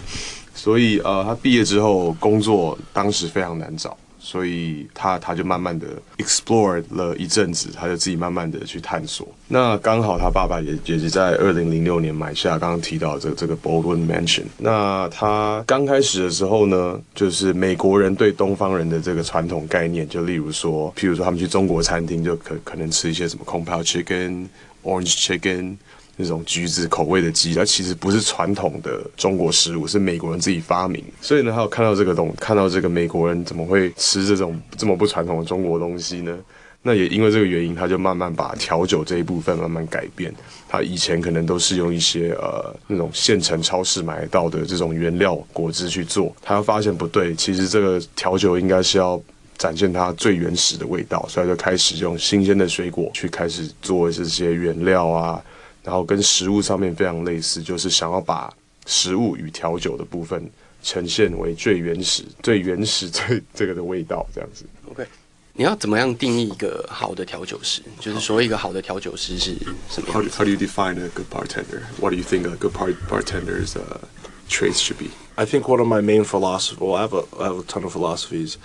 [0.56, 9.27] 所以呃，他毕业之后工作当时非常难找， 所以他他就慢慢的 explore 了一阵子，他就自己慢慢的去探索。
[9.47, 14.43] 那刚好他爸爸也也是在二零零六年买下刚刚提到的这个这个 Baldwin Mansion。
[14.57, 24.47] 那他刚开始的时候呢，就是美国人对东方人的这个传统概念，就例如说，譬如说他们去中国餐厅就可可能吃一些什么空泡 chicken、
[24.83, 25.77] orange chicken。
[26.21, 31.01] 那种橘子口味的鸡，它其实不是传统的中国食物，是美国人自己发明。
[31.21, 36.37] 所以呢，他有看到这个东，看到这个美国人怎么会吃这种这么不传统的中国东西呢？
[36.81, 40.33] 那也因为这个原因，他就慢慢把调酒这一部分慢慢改变。
[40.67, 49.21] 他以前可能都是用一些呃那种现成超市买到的这种原料果汁去做，他发现不对，其实这个调酒应该是要
[49.57, 55.41] 展现它最原始的味道，所以就开始用新鲜的水果去开始做这些原料啊。
[55.88, 58.52] 然后跟食物上面非常类似，就是想要把
[58.86, 60.50] 食物与调酒的部分
[60.82, 64.64] 呈现为最原始、最原始、最这个的味道这样子。
[64.90, 65.06] OK，
[65.54, 67.82] 你要怎么样定义一个好的调酒师？
[68.00, 69.54] 就是所谓一个好的调酒师是
[69.90, 70.36] 什么 How 样 do, 子？
[70.36, 71.82] how do you define a good bartender?
[72.00, 73.98] What do you think a good bar- bartender's uh,
[74.48, 75.10] traits should be?
[75.36, 77.84] I think one of my main philosophies, well, I have a, I have a ton
[77.84, 78.56] of philosophies.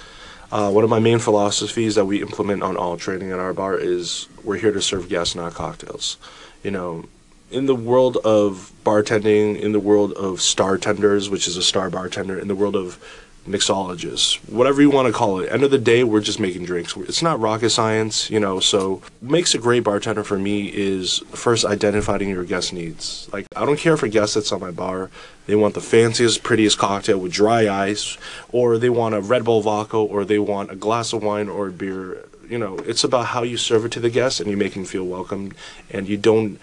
[0.51, 3.77] Uh, one of my main philosophies that we implement on all training at our bar
[3.77, 6.17] is we're here to serve guests, not cocktails.
[6.63, 7.05] You know,
[7.54, 11.88] in the world of bartending, in the world of star tenders, which is a star
[11.88, 12.98] bartender, in the world of
[13.46, 15.52] mixologists, whatever you want to call it.
[15.52, 16.96] End of the day, we're just making drinks.
[16.96, 18.58] It's not rocket science, you know.
[18.58, 23.28] So, makes a great bartender for me is first identifying your guest needs.
[23.32, 25.10] Like, I don't care if a guest that's on my bar,
[25.46, 28.16] they want the fanciest, prettiest cocktail with dry ice,
[28.50, 31.68] or they want a Red Bull vodka, or they want a glass of wine or
[31.68, 32.24] a beer.
[32.48, 34.84] You know, it's about how you serve it to the guest and you make them
[34.84, 35.52] feel welcome,
[35.90, 36.58] and you don't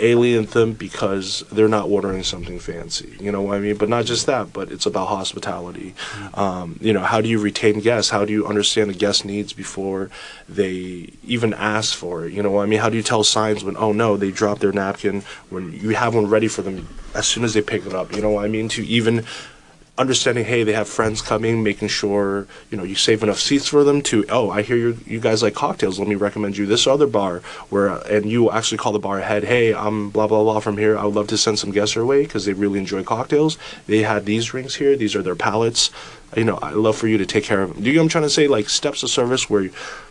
[0.00, 3.16] alienate them because they're not ordering something fancy.
[3.20, 3.76] You know what I mean?
[3.76, 5.94] But not just that, but it's about hospitality.
[6.34, 8.10] Um, you know, how do you retain guests?
[8.10, 10.10] How do you understand the guest needs before
[10.48, 12.32] they even ask for it?
[12.32, 12.80] You know what I mean?
[12.80, 16.14] How do you tell signs when, oh no, they dropped their napkin, when you have
[16.14, 18.14] one ready for them as soon as they pick it up?
[18.14, 18.68] You know what I mean?
[18.70, 19.24] To even
[20.00, 23.84] understanding hey they have friends coming making sure you know you save enough seats for
[23.84, 25.98] them to oh i hear you you guys like cocktails.
[25.98, 29.44] Let me recommend you this other bar where and you actually call the bar ahead
[29.44, 30.96] hey i'm blah blah blah from here.
[30.96, 33.58] I would love to send some guests your way because they really enjoy cocktails.
[33.86, 34.96] They had these drinks here.
[34.96, 35.90] These are their palates.
[36.36, 38.08] You know i love for you to take care of them do you know i'm
[38.08, 38.48] trying to say?
[38.48, 39.68] Like steps of service where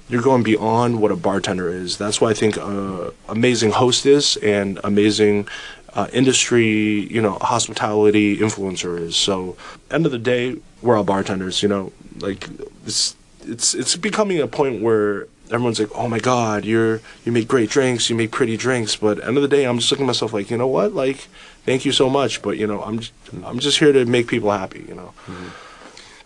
[0.10, 1.98] you're going beyond what a bartender is.
[1.98, 5.48] That's why i think uh, amazing host is and amazing
[5.94, 6.68] uh, industry,
[7.14, 9.16] you know, hospitality influencer is.
[9.16, 9.56] So,
[9.92, 11.62] end of the day, we're all bartenders.
[11.64, 12.48] You know, like
[12.86, 17.48] it's it's it's becoming a point where everyone's like, "Oh my God, you're you make
[17.48, 20.08] great drinks, you make pretty drinks." But end of the day, I'm just looking at
[20.08, 21.28] myself like, you know what, like,
[21.66, 23.02] thank you so much, but you know, I'm
[23.44, 24.86] I'm just here to make people happy.
[24.88, 25.14] You know.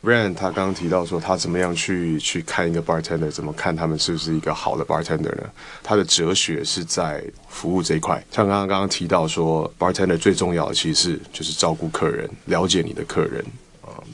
[0.04, 5.44] Ran 他刚刚提到说他怎么样去去看一个 bartender，怎么看他们是不是一个好的 bartender 呢？
[5.82, 8.22] 他的哲学是在服务这一块。
[8.30, 13.44] 像刚刚刚刚提到说，bartender 最重要的其实是就是照顾客人，了解你的客人。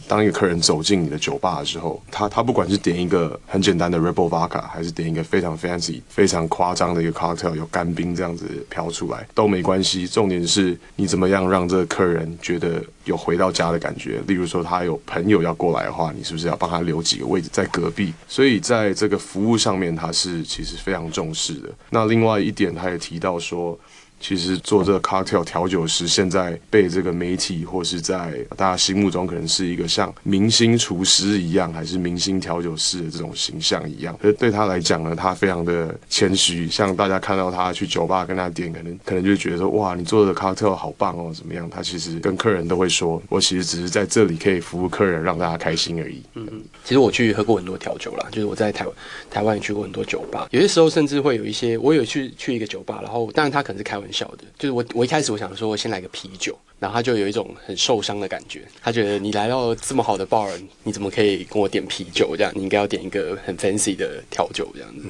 [0.10, 10.08] 当一个客人走进你的酒吧的时候，他他不管是点一个很简单的 Red Bull Vodka，还是点一个非常 fancy、非常夸张的一个 cocktail，有干冰这样子飘出来都没关系。
[10.08, 14.20] 重点是你怎么样让这个客人觉得有回到家的感觉。
[14.26, 18.12] 例如说，他有朋友要过来的话，你是不是要帮他留几个位置在隔壁？
[18.28, 21.70] 所以在这个服务上面，他是其实非常重视的。
[21.92, 23.80] 那另外一点，他也提到说。
[24.20, 34.18] 其实做这个 cocktail 调酒师，现在被这个媒体或是在大家心目中可能是一个像明星厨师一样，还是明星调酒师的这种形象一样。
[34.22, 41.70] 可是对他来讲呢，他非常的谦虚，像大家看到他去酒吧跟他点，可能可能就觉得说，哇，你做的 cocktail 好棒哦，怎么样？
[41.70, 46.22] 他其实跟客人都会说，我其实只是在这里可以服务客人，让大家开心而已。
[46.36, 48.94] 嗯嗯其实我去喝过很多调酒啦，就是我在台湾
[49.30, 60.50] 台湾也去过很多酒吧，有些时候甚至会有一些，我有去去一个酒吧，然后当然他可能是开玩笑的，就是我我一开始我想说我先来个啤酒，然后他就有一种很受伤的感觉，他觉得你来到这么好的 bar，
[60.84, 62.52] 你怎么可以跟我点啤酒这样？
[62.56, 65.08] 你应该要点一个很 fancy 的调酒这样子。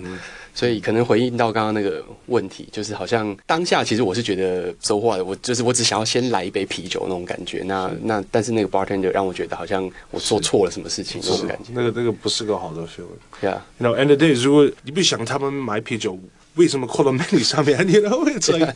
[0.52, 7.62] 所以可能回应到刚刚那个问题，就是好像当下其实我是觉得收获的，我就是我只想要先来一杯啤酒那种感觉。
[7.66, 11.70] 那那但是那个 bartender 让我觉得好像我做错了什么事情那种感觉。
[11.72, 13.20] 那个那个不是个好的 feeling。
[13.42, 13.60] Yeah.
[13.78, 16.20] You know, end the day，如果你不想他们买啤酒，
[16.59, 17.79] 为什么扣到 menu 上面？
[17.91, 18.75] You know, it's like,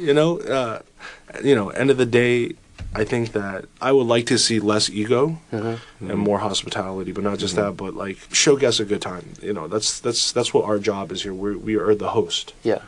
[0.00, 0.80] you know, uh,
[1.42, 2.54] you know, end of the day,
[2.92, 7.38] I think that I would like to see less ego and more hospitality, but not
[7.38, 9.22] just that, but like show guests a good time.
[9.40, 11.32] You know, that's that's that's what our job is here.
[11.32, 12.52] We we are the host.
[12.64, 12.80] Yeah.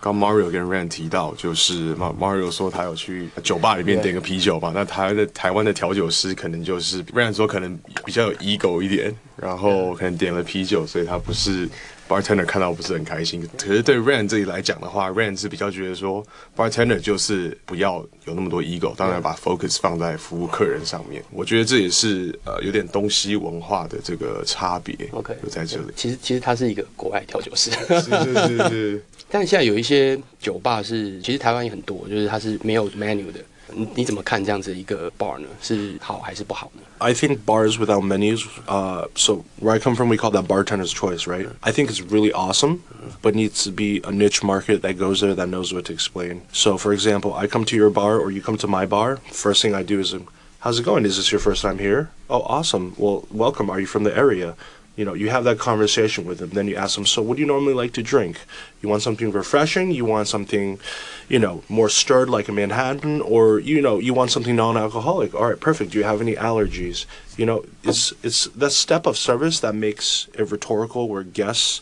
[0.00, 11.68] 刚 Mario 跟 Rand 提到，就是 Ma- Mario 说他有去酒吧里面点个啤酒嘛，那台湾的台湾的调酒师可能就是 Rand 说可能比较有 ego 一点，然后可能点了啤酒，所以他不是
[12.13, 13.47] Bartender 看到不是很开心。
[13.57, 16.23] 可是对 Rand 这里来讲的话，Rand 是比较觉得说
[16.55, 21.23] bartender 就是不要有那么多 ego，当然把 focus 放在服务客人上面。
[21.31, 25.85] 我觉得这也是呃有点东西文化的这个差别 OK，就在这里。
[25.95, 29.03] 其实其实他是一个国外调酒师，是是是是。
[29.31, 33.39] 但现在有一些酒吧是，其实台湾也很多，就是它是没有 menu 的。
[33.74, 35.46] 你你怎么看这样子一个 bar 呢？
[35.60, 36.82] 是好还是不好呢？
[36.98, 38.44] I think bars without menus.
[38.66, 41.46] Uh, so where I come from, we call that bartender's choice, right?
[41.60, 42.80] I think it's really awesome,
[43.20, 46.42] but needs to be a niche market that goes there that knows what to explain.
[46.50, 49.18] So, for example, I come to your bar or you come to my bar.
[49.30, 50.26] First thing I do is, um,
[50.60, 51.04] how's it going?
[51.04, 52.08] Is this your first time here?
[52.30, 52.94] Oh, awesome.
[52.96, 53.68] Well, welcome.
[53.70, 54.56] Are you from the area?
[54.95, 56.51] You know, you have that conversation with them.
[56.51, 58.39] Then you ask them, so what do you normally like to drink?
[58.81, 59.89] You want something refreshing?
[59.89, 60.79] You want something,
[61.27, 63.19] you know, more stirred like a Manhattan?
[63.21, 65.33] Or, you know, you want something non alcoholic?
[65.33, 65.91] All right, perfect.
[65.91, 67.07] Do you have any allergies?
[67.37, 71.81] You know, it's, it's that step of service that makes it rhetorical where guests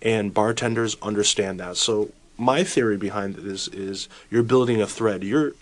[0.00, 1.76] and bartenders understand that.
[1.76, 5.22] So my theory behind this is you're building a thread.
[5.22, 5.52] You're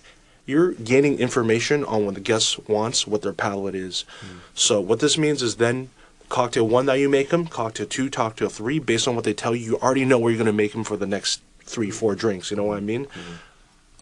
[0.46, 4.06] you're gaining information on what the guest wants, what their palate is.
[4.22, 4.38] Mm.
[4.54, 5.90] So what this means is then
[6.28, 9.54] cocktail one that you make them, cocktail two, cocktail three, based on what they tell
[9.54, 12.14] you, you already know where you're going to make them for the next three, four
[12.14, 12.50] drinks.
[12.50, 13.06] You know what I mean?
[13.06, 13.34] Mm-hmm.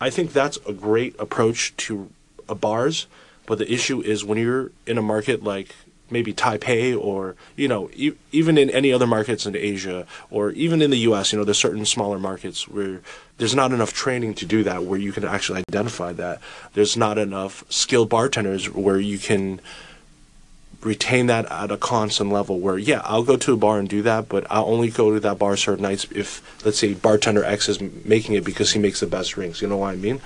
[0.01, 2.11] I think that's a great approach to
[2.49, 3.07] a bars.
[3.47, 5.75] But the issue is when you're in a market like
[6.11, 10.83] maybe Taipei or you know e- even in any other markets in Asia or even
[10.83, 11.33] in the U.S.
[11.33, 13.03] You know there's certain smaller markets where
[13.39, 16.41] there's not enough training to do that where you can actually identify that.
[16.75, 19.61] There's not enough skilled bartenders where you can
[20.83, 24.03] retain that at a constant level where yeah i'll go to a bar and do
[24.03, 27.69] that but i'll only go to that bar certain nights if let's say bartender x
[27.69, 30.21] is making it because he makes the best drinks you know what i mean?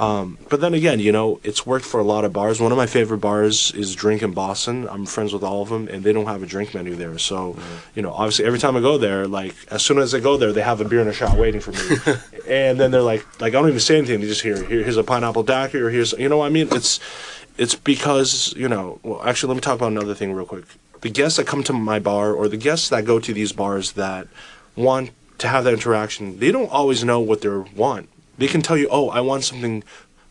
[0.00, 2.58] Um, but then again you know it's worked for a lot of bars.
[2.58, 4.88] One of my favorite bars is drink in boston.
[4.88, 7.18] I'm friends with all of them and they don't have a drink menu there.
[7.18, 7.54] So
[7.94, 10.54] you know obviously every time i go there like as soon as i go there
[10.54, 12.16] they have a beer and a shot waiting for me.
[12.48, 14.20] And then they're like like i don't even say anything.
[14.20, 16.68] They just hear here here's a pineapple daiquiri or here's you know what i mean?
[16.72, 16.98] It's
[17.60, 20.64] it's because you know well actually let me talk about another thing real quick.
[21.02, 23.92] The guests that come to my bar or the guests that go to these bars
[23.92, 24.28] that
[24.76, 28.08] want to have that interaction they don't always know what they want.
[28.38, 29.84] They can tell you oh i want something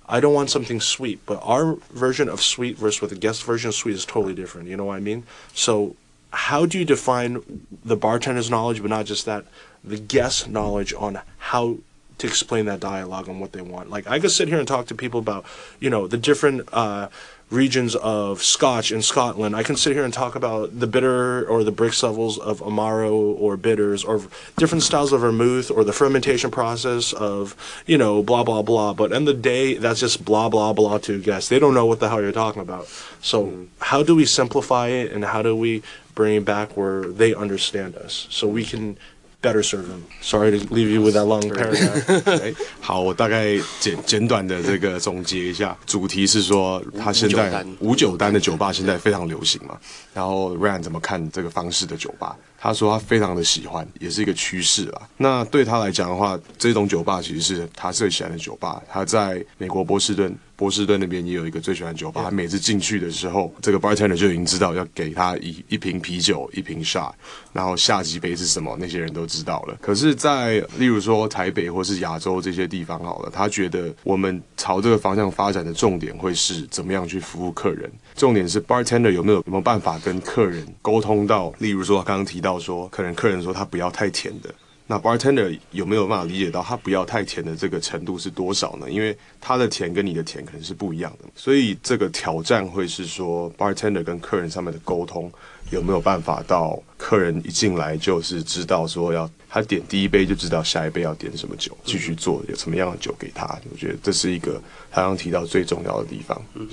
[0.08, 3.70] i don't want something sweet but our version of sweet versus what the guest version
[3.70, 4.68] of sweet is totally different.
[4.68, 5.24] You know what i mean?
[5.54, 5.96] So
[6.32, 7.44] how do you define
[7.86, 9.46] the bartender's knowledge but not just that
[9.84, 11.78] the guest knowledge on how
[12.20, 13.90] to explain that dialogue on what they want.
[13.90, 15.46] Like I could sit here and talk to people about,
[15.80, 17.08] you know, the different uh,
[17.50, 19.56] regions of Scotch in Scotland.
[19.56, 23.12] I can sit here and talk about the bitter or the brix levels of Amaro
[23.12, 24.22] or bitters or
[24.58, 27.56] different styles of vermouth or the fermentation process of,
[27.88, 28.94] you know, blah blah blah.
[28.94, 31.50] But in the day, that's just blah blah blah to guests.
[31.50, 32.88] They don't know what the hell you're talking about.
[33.22, 35.82] So how do we simplify it and how do we
[36.14, 38.98] bring it back where they understand us so we can
[39.42, 40.04] better serve them?
[40.22, 42.24] Sorry to leave you with that long paragraph.
[42.42, 49.78] 哎，好，我大概简简短的这个总结一下，主题是说，他现在五九单五九单的酒吧现在非常流行嘛。
[50.14, 52.36] 然后 Ryan 怎么看这个方式的酒吧？
[52.62, 55.02] 他说他非常的喜欢，也是一个趋势啦。
[55.16, 58.82] 那对他来讲的话，这种酒吧其实是他最喜欢的酒吧。
[58.92, 62.22] 他在美国波士顿，波士顿那边也有一个最喜欢的酒吧。
[62.22, 67.14] 他每次进去的时候，这个 bartender 就已经知道要给他一一瓶啤酒，一瓶 shot，
[67.54, 69.78] 然后下几杯是什么，那些人都知道了。
[69.82, 77.90] 可是，在例如说台北或是亚洲这些地方好了，他觉得我们朝这个方向发展的重点会是怎么样去服务客人。
[78.16, 84.54] 重点是 bartender 有没有有没有办法跟客人沟通到，例如说刚刚提到说，可能客人说他不要太甜的，
[84.92, 88.90] 那 bartender 有没有办法理解到他不要太甜的这个程度是多少呢？
[88.90, 95.32] 因为他的甜跟你的甜可能是不一样的，所以这个挑战会是说 bartender 跟客人上面的沟通
[95.70, 103.46] 有没有办法到客人一进来就是知道说要他点第一杯就知道下一杯要点什么酒，继续做有什么样的酒给他。
[103.72, 106.42] 我觉得这是一个他刚刚提到最重要的地方。
[106.56, 106.68] 嗯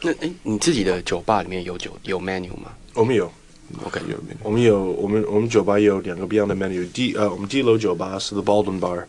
[0.00, 2.72] 那哎，你自己的酒吧里面有酒有 menu 吗？
[2.94, 3.30] 我们有。
[3.85, 4.37] OK，有没有？
[4.43, 6.87] 我们有我们我们酒吧也有两个不一样的 menu。
[6.91, 9.05] 第呃，我们第一楼酒吧是 The Baldwin Bar，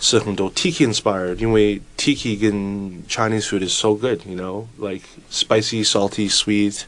[0.00, 6.82] 是很多 Tiki inspired，因为 Tiki 跟 Chinese food is so good，you know，like spicy, salty, sweet,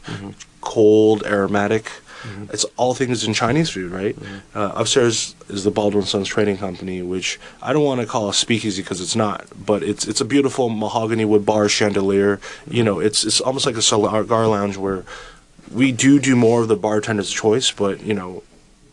[0.61, 1.83] cold, aromatic.
[2.51, 4.15] It's all things in Chinese food, right?
[4.55, 8.33] Uh, upstairs is the Baldwin Sons Trading Company, which I don't want to call a
[8.33, 12.39] speakeasy because it's not, but it's it's a beautiful mahogany wood bar chandelier.
[12.67, 15.03] You know, it's it's almost like a cigar lounge where
[15.72, 18.42] we do do more of the bartender's choice, but you know,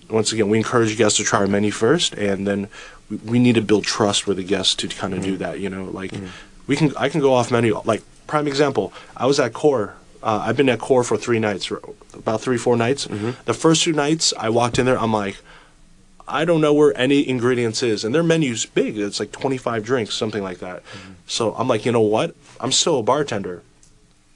[0.10, 2.70] once again, we encourage guests to try our menu first, and then
[3.10, 5.44] we, we need to build trust with the guests to kind of do mm-hmm.
[5.44, 5.60] that.
[5.60, 6.28] You know, like mm-hmm.
[6.68, 7.82] we can I can go off menu.
[7.84, 9.96] Like prime example, I was at Core.
[10.22, 11.72] Uh, I've been at Core for three nights,
[12.13, 13.08] about three four nights.
[13.08, 13.32] Mm-hmm.
[13.46, 15.00] The first two nights, I walked in there.
[15.00, 15.38] I'm like.
[16.30, 18.98] I don't know where any ingredients is, and their menu's big.
[18.98, 20.84] It's like 25 drinks, something like that.
[21.26, 22.36] So I'm like, you know what?
[22.60, 23.63] I'm still a bartender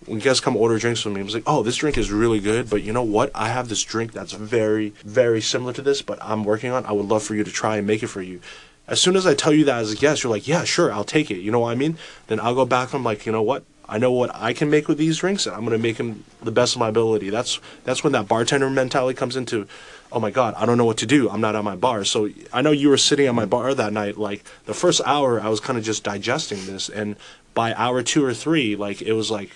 [0.05, 2.39] when guys come order drinks from me, I was like, oh, this drink is really
[2.39, 3.31] good, but you know what?
[3.35, 6.85] I have this drink that's very, very similar to this, but I'm working on.
[6.85, 8.41] I would love for you to try and make it for you.
[8.87, 11.03] As soon as I tell you that as a guest, you're like, yeah, sure, I'll
[11.03, 11.37] take it.
[11.37, 11.97] You know what I mean?
[12.27, 12.93] Then I'll go back.
[12.93, 13.63] I'm like, you know what?
[13.87, 16.51] I know what I can make with these drinks, and I'm gonna make them the
[16.51, 17.29] best of my ability.
[17.29, 19.67] That's that's when that bartender mentality comes into.
[20.13, 21.29] Oh my God, I don't know what to do.
[21.29, 22.05] I'm not at my bar.
[22.05, 24.17] So I know you were sitting at my bar that night.
[24.17, 27.17] Like the first hour, I was kind of just digesting this, and
[27.53, 29.51] by hour two or three, like it was like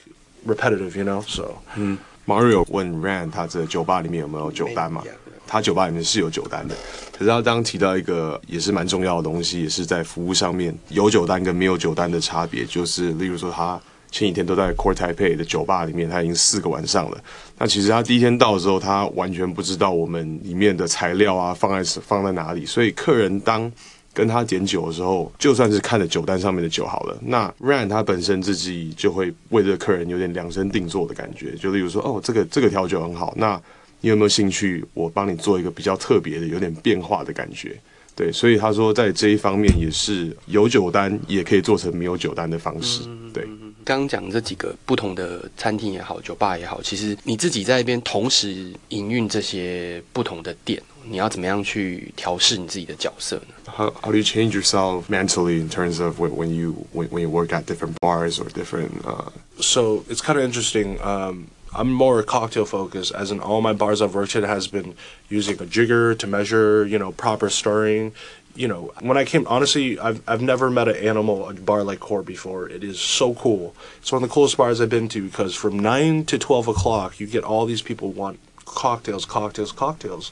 [0.46, 1.22] repetitive, you know.
[1.28, 5.04] So 嗯 Mario 问 Rand 他这酒吧里面有没有酒单嘛
[5.48, 6.76] 他酒吧里面是有酒单的，
[7.12, 17.18] 可是他刚刚提到一个也是蛮重要的东西，也是在服务上面有酒单跟没有酒单的差别，就是例如说他前几天都在 Core Taipei 的酒吧里面，他已经四个晚上了。
[17.60, 23.72] 那其实他第一天到的时候，他完全不知道我们里面的材料啊放在放在哪里，所以客人当
[24.16, 33.62] 跟他点酒的时候，就算是看着酒单上面的酒好了，那 Ran 他本身自己就会为这个客人有点量身定做的感觉，就例如说，哦，这个这个调酒很好，那
[34.00, 37.76] 你有没有兴趣我帮你做一个比较特别的、有点变化的感觉？
[38.16, 43.02] 对，所以他说在这一方面也是有酒单，也可以做成没有酒单的方式。
[43.34, 43.44] 对，
[43.84, 57.30] 刚刚讲这几个不同的餐厅也好，酒吧也好，其实你自己在一边同时营运这些不同的店，你要怎么样去调试你自己的角色呢？how, how do you change yourself mentally in terms of when, when you when, when you
[57.30, 60.98] work at different bars or different uh, so it's kind of interesting.
[61.04, 64.96] Um, I'm more cocktail focused, as in all my bars I've worked at has been
[65.30, 68.14] using a jigger to measure, you know, proper stirring.
[68.56, 72.00] You know, when I came, honestly, I've, I've never met an animal, a bar like
[72.00, 72.70] Core before.
[72.70, 73.76] It is so cool.
[73.98, 77.20] It's one of the coolest bars I've been to because from 9 to 12 o'clock,
[77.20, 80.32] you get all these people want cocktails, cocktails, cocktails.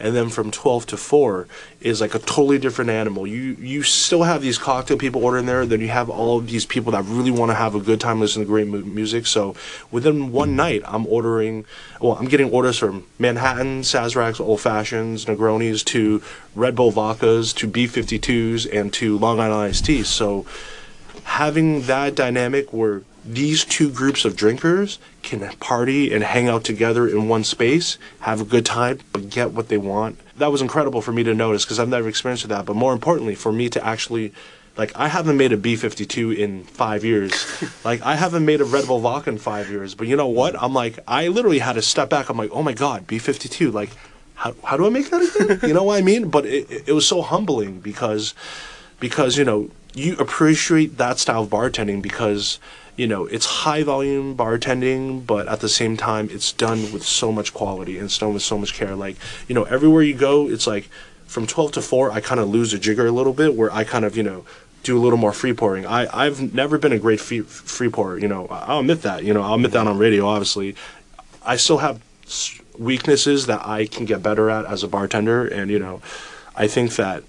[0.00, 1.46] And then from 12 to 4
[1.80, 3.26] is like a totally different animal.
[3.26, 6.66] You you still have these cocktail people ordering there, then you have all of these
[6.66, 9.26] people that really want to have a good time listening to great mu- music.
[9.26, 9.54] So
[9.90, 11.64] within one night, I'm ordering,
[12.00, 16.22] well, I'm getting orders from Manhattan, Sazeracs, Old Fashions, Negronis to
[16.54, 20.08] Red Bull Vodkas to B52s and to Long Island Iced Teas.
[20.08, 20.46] So
[21.24, 27.08] having that dynamic where these two groups of drinkers can party and hang out together
[27.08, 30.18] in one space, have a good time, but get what they want.
[30.36, 32.66] That was incredible for me to notice because I've never experienced that.
[32.66, 34.32] But more importantly, for me to actually,
[34.76, 37.62] like, I haven't made a B52 in five years.
[37.84, 39.94] like, I haven't made a Red Bull vodka in five years.
[39.94, 40.60] But you know what?
[40.60, 42.28] I'm like, I literally had to step back.
[42.28, 43.72] I'm like, oh my God, B52.
[43.72, 43.90] Like,
[44.34, 45.60] how, how do I make that again?
[45.68, 46.28] you know what I mean?
[46.34, 48.34] But it, it, it was so humbling because
[49.00, 52.58] because you know you appreciate that style of bartending because
[52.96, 57.32] you know it's high volume bartending but at the same time it's done with so
[57.32, 58.94] much quality and it's done with so much care.
[58.94, 59.16] Like
[59.48, 60.88] you know everywhere you go it's like
[61.26, 63.82] from 12 to 4 i kind of lose a jigger a little bit where i
[63.82, 64.44] kind of you know
[64.84, 65.86] do a little more free pouring.
[65.86, 69.34] I i've never been a great free, free pourer you know i'll admit that you
[69.34, 70.76] know i'll admit that on radio obviously.
[71.44, 72.00] I still have
[72.78, 76.00] weaknesses that i can get better at as a bartender and you know
[76.56, 77.22] i think that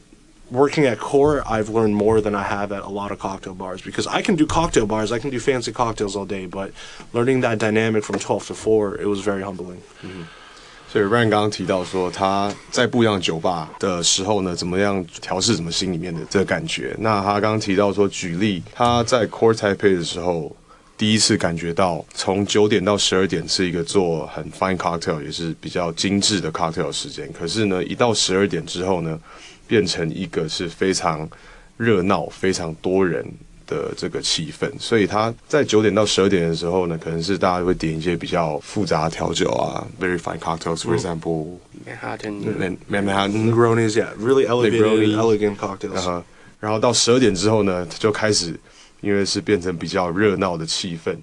[0.51, 3.81] working at Core, I've learned more than I have at a lot of cocktail bars
[3.81, 6.71] because I can do cocktail bars, I can do fancy cocktails all day, but
[7.13, 9.81] learning that dynamic from 12 to 4, it was very humbling.
[10.03, 10.23] Mm-hmm.
[10.87, 16.95] 所以 Ran 刚刚提到说，他在不一样酒吧的时候呢，怎么样调试怎么心里面的这个感觉。
[16.99, 20.55] 那他刚刚提到说，举例他在 Core Taipei 的时候，
[20.95, 27.29] 第一次感觉到从九点到十二点是一个做很 fine cocktail，也是比较精致的 cocktail 时间。
[27.33, 29.19] 可是呢，一到十二点之后呢，
[29.67, 31.29] 变成一个是非常
[31.77, 33.25] 热闹、非常多人
[33.67, 45.15] 的这个气氛，所以他在九点到十二点的时候呢，可能是大家会点一些比较复杂的调酒啊，very fine cocktails，for example，Manhattan Man Manhattan，Negronis, yeah, really elevated, Negroni.
[45.15, 45.93] elegant cocktails.
[45.93, 46.23] 然后
[46.59, 48.57] 然后到十二点之后呢，就开始
[49.01, 51.15] 因为是变成比较热闹的气氛，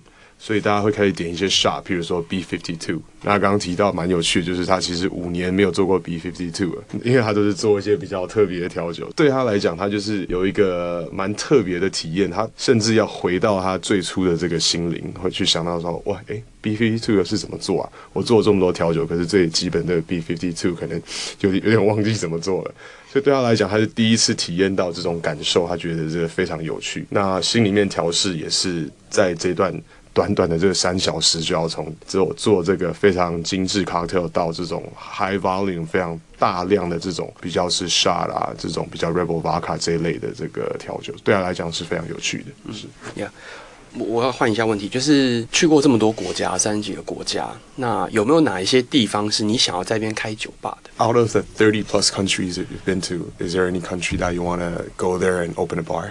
[0.45, 3.01] 所以大家会开始点一些 shot，譬如说 B fifty two。
[3.23, 9.09] 那刚刚提到蛮有趣，就是他其实五年没有做过 B fifty two 了，因为他都是做一些比较特别的调酒。
[9.15, 17.89] 对他来讲，他就是有一个蛮特别的体验，他甚至要回到他最初的这个心灵，会去想到说，哇，诶 b fifty two 是怎么做啊？
[18.13, 21.01] 我做了这么多调酒，可是最基本的 B fifty two 可能
[21.43, 22.75] 有有点忘记怎么做了。
[23.13, 27.07] 所以对他来讲，他是第一次体验到这种感受，他觉得这个非常有趣。
[27.11, 29.73] 那心里面调试也是在这段
[30.15, 42.73] 短短的这个三小时，就要从做做这个非常精致 cocktail 到这种 high volume 非常大量的这种比较是 shot 啊，这种比较 rebel vodka 这一类的这个调酒，对他来讲是非常有趣的。
[42.73, 42.87] 是。
[43.95, 54.43] 我我要换一下问题，就是去过这么多国家，三十几个国家，那有没有哪一些地方是你想要在这边开酒吧的？Out of the thirty plus countries that you've been to, is there any country that you
[54.43, 56.09] want to go there and open a bar?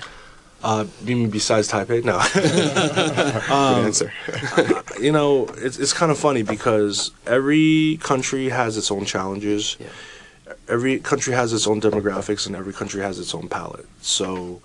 [0.63, 2.03] Uh, you mean besides Taipei?
[2.03, 2.21] No.
[2.33, 4.13] Good answer.
[5.01, 9.77] you know, it's it's kind of funny because every country has its own challenges.
[9.79, 9.87] Yeah.
[10.67, 13.87] Every country has its own demographics, and every country has its own palate.
[14.01, 14.61] So,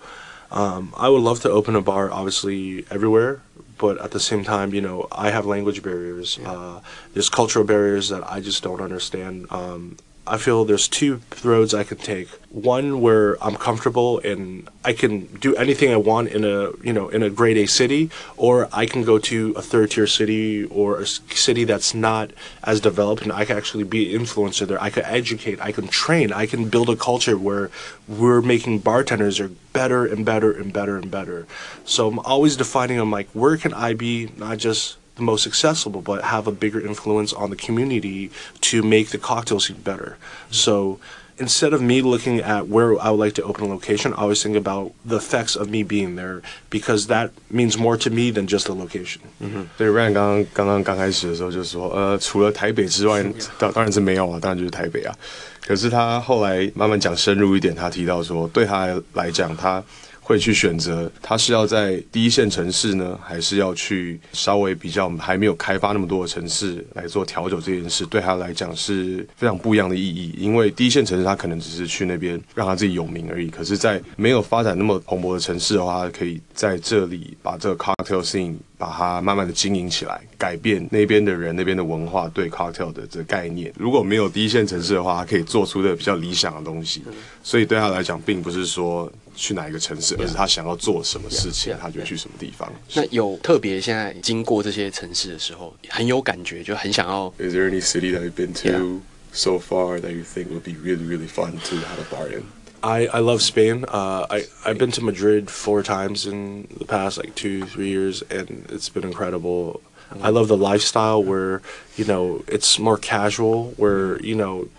[0.51, 3.41] um, I would love to open a bar, obviously everywhere,
[3.77, 6.39] but at the same time, you know, I have language barriers.
[6.45, 6.81] Uh,
[7.13, 9.47] there's cultural barriers that I just don't understand.
[9.49, 12.29] Um, I feel there's two roads I can take.
[12.49, 17.09] One where I'm comfortable and I can do anything I want in a you know
[17.09, 20.99] in a grade A city, or I can go to a third tier city or
[20.99, 22.31] a city that's not
[22.63, 24.81] as developed, and I can actually be an influencer there.
[24.81, 27.69] I can educate, I can train, I can build a culture where
[28.07, 31.47] we're making bartenders are better and better and better and better.
[31.85, 32.99] So I'm always defining.
[32.99, 36.79] I'm like, where can I be not just the most accessible, but have a bigger
[36.79, 38.29] influence on the community
[38.61, 40.17] to make the cocktail scene better.
[40.49, 40.99] So
[41.39, 44.41] instead of me looking at where I would like to open a location, I always
[44.41, 48.47] think about the effects of me being there because that means more to me than
[48.47, 49.21] just the location.
[49.41, 49.45] Mm-hmm.
[49.45, 53.23] 嗯哼，对，Ran 刚刚刚刚刚开始的时候就说，呃，除了台北之外，
[53.59, 55.13] 当当然是没有啊，当然就是台北啊。
[55.65, 59.79] 可是他后来慢慢讲深入一点，他提到说，对他来讲，他。
[59.79, 59.83] Yeah.
[60.27, 70.33] 会去选择他是要在第一线城市呢，还是要去稍微比较还没有开发那么多的城市来做调酒这件事，对他来讲是非常不一样的意义。
[70.37, 83.73] 因为第一线城市他可能只是去那边让他自己有名而已，可是，在没有发展那么蓬勃的城市的话，可以在这里把这个 cocktail scene 把它慢慢的经营起来，改变那边的人那边的文化对 cocktail 的这个概念。
[83.75, 87.03] 如果没有第一线城市的话，他可以做出的比较理想的东西。
[87.43, 92.71] 所以对他来讲，并不是说去哪一个城市，而是他想要做什么事情他就去什么地方。
[92.93, 99.01] 那有特别现在经过这些城市的时候，很有感觉，就很想要 Is there any city that you've been to
[99.33, 102.43] so far that you think would be really really fun to have a bar in?
[102.83, 103.85] I, I love Spain.
[103.87, 108.21] Uh, I I've been to Madrid four times in the past like two three years,
[108.23, 109.81] and it's been incredible.
[110.21, 111.61] I love the lifestyle where
[111.95, 114.69] you know it's more casual, where you know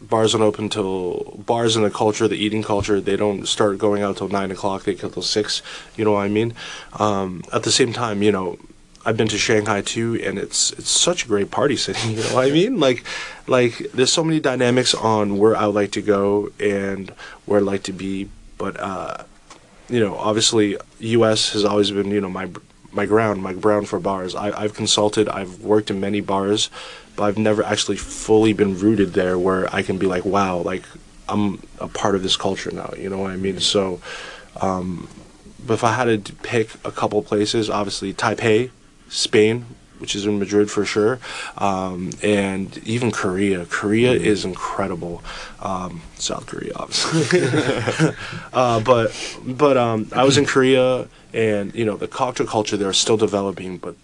[0.00, 4.02] bars don't open till bars in the culture, the eating culture, they don't start going
[4.02, 4.84] out till nine o'clock.
[4.84, 5.62] They kill till six.
[5.96, 6.54] You know what I mean?
[6.98, 8.58] Um, at the same time, you know,
[9.06, 12.08] I've been to Shanghai too, and it's it's such a great party city.
[12.16, 12.80] You know what I mean?
[12.80, 13.04] Like,
[13.46, 17.10] like there's so many dynamics on where I would like to go and
[17.44, 18.28] where I'd like to be.
[18.58, 19.22] But uh,
[19.88, 21.52] you know, obviously, U.S.
[21.52, 22.50] has always been you know my
[22.90, 24.34] my ground, my ground for bars.
[24.34, 26.68] I, I've consulted, I've worked in many bars,
[27.14, 30.82] but I've never actually fully been rooted there where I can be like, wow, like
[31.28, 32.92] I'm a part of this culture now.
[32.96, 33.60] You know what I mean?
[33.60, 34.00] So,
[34.60, 35.08] um,
[35.64, 38.70] but if I had to pick a couple places, obviously Taipei,
[39.08, 39.66] Spain,
[39.98, 41.18] which is in Madrid for sure,
[41.58, 43.64] um, and even Korea.
[43.66, 45.22] Korea is incredible.
[45.60, 47.40] Um, South Korea, obviously.
[48.52, 52.90] uh, but but um, I was in Korea, and you know the cocktail culture there
[52.90, 53.96] is still developing, but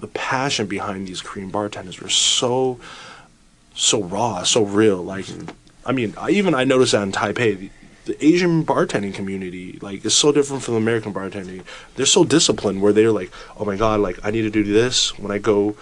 [0.00, 2.78] the, passion behind these Korean bartenders were so
[3.74, 5.02] so raw, so real.
[5.02, 5.26] Like,
[5.84, 7.70] I mean, I, even I noticed that in Taipei,
[8.10, 11.64] the, Asian bartending community like is so different from the American bartending.
[11.96, 15.18] They're so disciplined where they're like, oh my god, like I need to do this
[15.18, 15.76] when I go.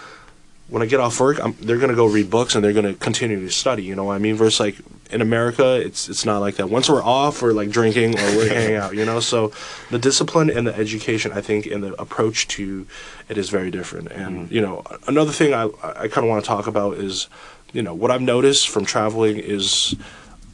[0.69, 3.41] When I get off work, I'm, they're gonna go read books and they're gonna continue
[3.41, 3.85] to study.
[3.85, 4.37] You know what I mean?
[4.37, 4.77] Versus like
[5.11, 6.69] in America, it's it's not like that.
[6.69, 8.95] Once we're off, we're like drinking or we're hanging out.
[8.95, 9.53] You know, so
[9.91, 12.87] the discipline and the education, I think, and the approach to
[13.29, 14.09] it is very different.
[14.13, 14.55] And mm-hmm.
[14.55, 17.29] you know, another thing I I kind of want to talk about is,
[17.73, 19.95] you know, what I've noticed from traveling is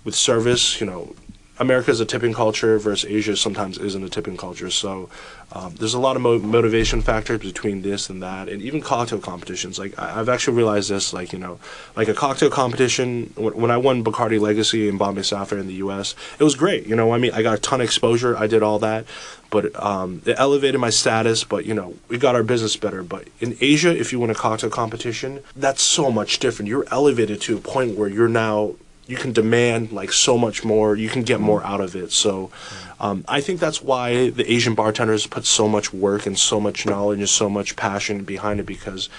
[0.05, 0.81] with service.
[0.81, 1.17] You know,
[1.65, 4.71] America is a tipping culture versus Asia sometimes isn't a tipping culture.
[4.71, 5.09] So
[5.53, 9.19] um, there's a lot of mo- motivation factors between this and that, and even cocktail
[9.19, 9.79] competitions.
[9.79, 11.59] Like I- I've actually realized this, like you know,
[11.97, 13.33] like a cocktail competition.
[13.37, 16.87] When, when I won Bacardi Legacy and Bombay Sapphire in the U.S., it was great.
[16.87, 18.37] You know, I mean, I got a ton of exposure.
[18.37, 19.05] I did all that,
[19.51, 21.45] but um, it elevated my status.
[21.45, 23.03] But you know, we got our business better.
[23.03, 26.69] But in Asia, if you win a cocktail competition, that's so much different.
[26.69, 28.75] You're elevated to a point where you're now
[29.08, 30.96] you can demand like so much more.
[30.96, 32.12] You can get more out of it.
[32.12, 32.52] So,
[33.00, 36.86] um, I think that's why the Asian bartenders put so much work and so much
[36.86, 38.66] knowledge and so much passion behind it.
[38.66, 39.10] Because,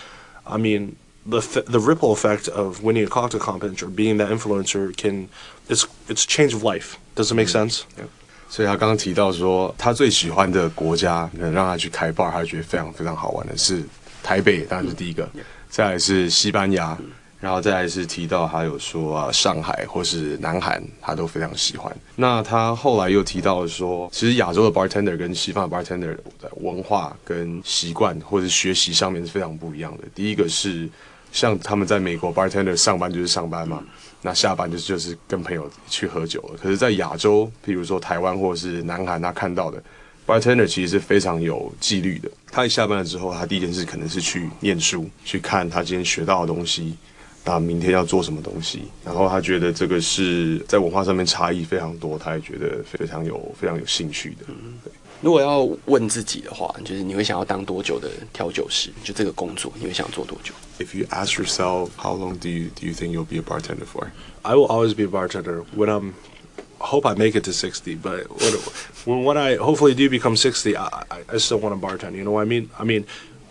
[0.47, 0.97] I mean,
[1.27, 5.29] the f- the ripple effect of winning a cocktail competition or being that influencer can
[5.69, 6.97] it's it's change of life.
[7.15, 7.83] Does it make sense?
[8.49, 13.85] 所以他刚刚提到说，他最喜欢的国家能让他去开 bar，他觉得非常非常好玩的是
[14.25, 15.29] 台北，当然是第一个，
[15.69, 16.99] 再来是西班牙，
[17.46, 21.96] 然后再来是提到还有说啊上海或是南韩，他都非常喜欢。
[22.16, 30.06] 那他后来又提到说，其实亚洲的 bartender 跟西方的 bartender 在文化跟习惯或者学习上面是非常不一样的。
[30.16, 30.90] 第一个是
[31.32, 33.84] 像他们在美国 bartender 上班就是上班嘛，
[34.24, 36.58] 那下班就是就是跟朋友去喝酒了。
[36.60, 39.80] 可是，在亚洲，譬如说台湾或是南韩，他看到的
[40.26, 42.32] bartender 其实是非常有纪律的。
[42.52, 46.96] 他一下班了之后，他第一件事可能是去念书，去看他今天学到的东西，
[47.46, 48.84] 那明天要做什么东西。
[49.06, 54.46] 然后他觉得这个是在文化上面差异非常多，他也觉得非常有非常有兴趣的。
[54.84, 54.92] 对
[55.22, 58.92] 如果要问自己的话，就是你会想要当多久的调酒师？
[59.04, 64.08] 就这个工作，你会想做多久？If you ask yourself, how long do you do you think you'll be a bartender for?
[64.42, 66.14] I will always be a bartender when I'm.
[66.78, 68.54] Hope I make it to 60, but when,
[69.06, 72.16] when when I hopefully do become 60, I, I, I still want to bartend.
[72.16, 72.70] You know what I mean?
[72.78, 73.06] I mean,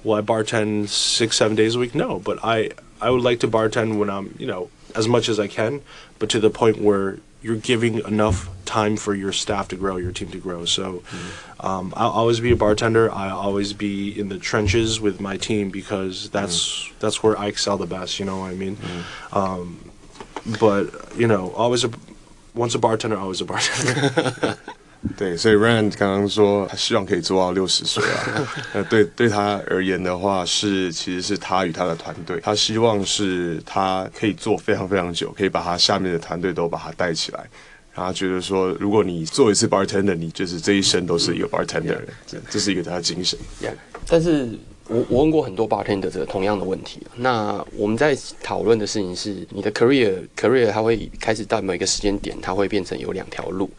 [0.05, 1.95] will I bartend six, seven days a week?
[1.95, 2.70] No, but I
[3.05, 5.82] I would like to bartend when I'm you know as much as I can,
[6.18, 10.12] but to the point where you're giving enough time for your staff to grow, your
[10.12, 10.64] team to grow.
[10.64, 11.02] So,
[11.61, 13.12] um, I'll always be a bartender.
[13.12, 17.76] I'll always be in the trenches with my team because that's that's where I excel
[17.76, 18.18] the best.
[18.18, 18.78] You know what I mean?
[19.32, 19.90] Um,
[20.59, 21.90] but you know, always a
[22.55, 24.59] once a bartender, always a bartender.
[25.16, 28.48] 对，所以 Rand 刚刚说他希望可以做到六十岁啊。
[28.74, 37.38] 呃，对对他而言的话，是其实是他与他的团队，他希望是他可以做非常非常久，可以把他下面的团队都把他带起来。
[37.94, 43.38] 然后他觉得说，如果你做一次 bartender，你就是这一生都是一个 bartender，这这是一个他的精神。
[43.62, 43.74] Yeah，
[44.09, 44.48] 但是
[44.88, 47.07] 我我问过很多 bartender 这个同样的问题。
[47.14, 53.70] 那我们在讨论的事情是，你的 career career 它会开始到某一个时间点，它会变成有两条路。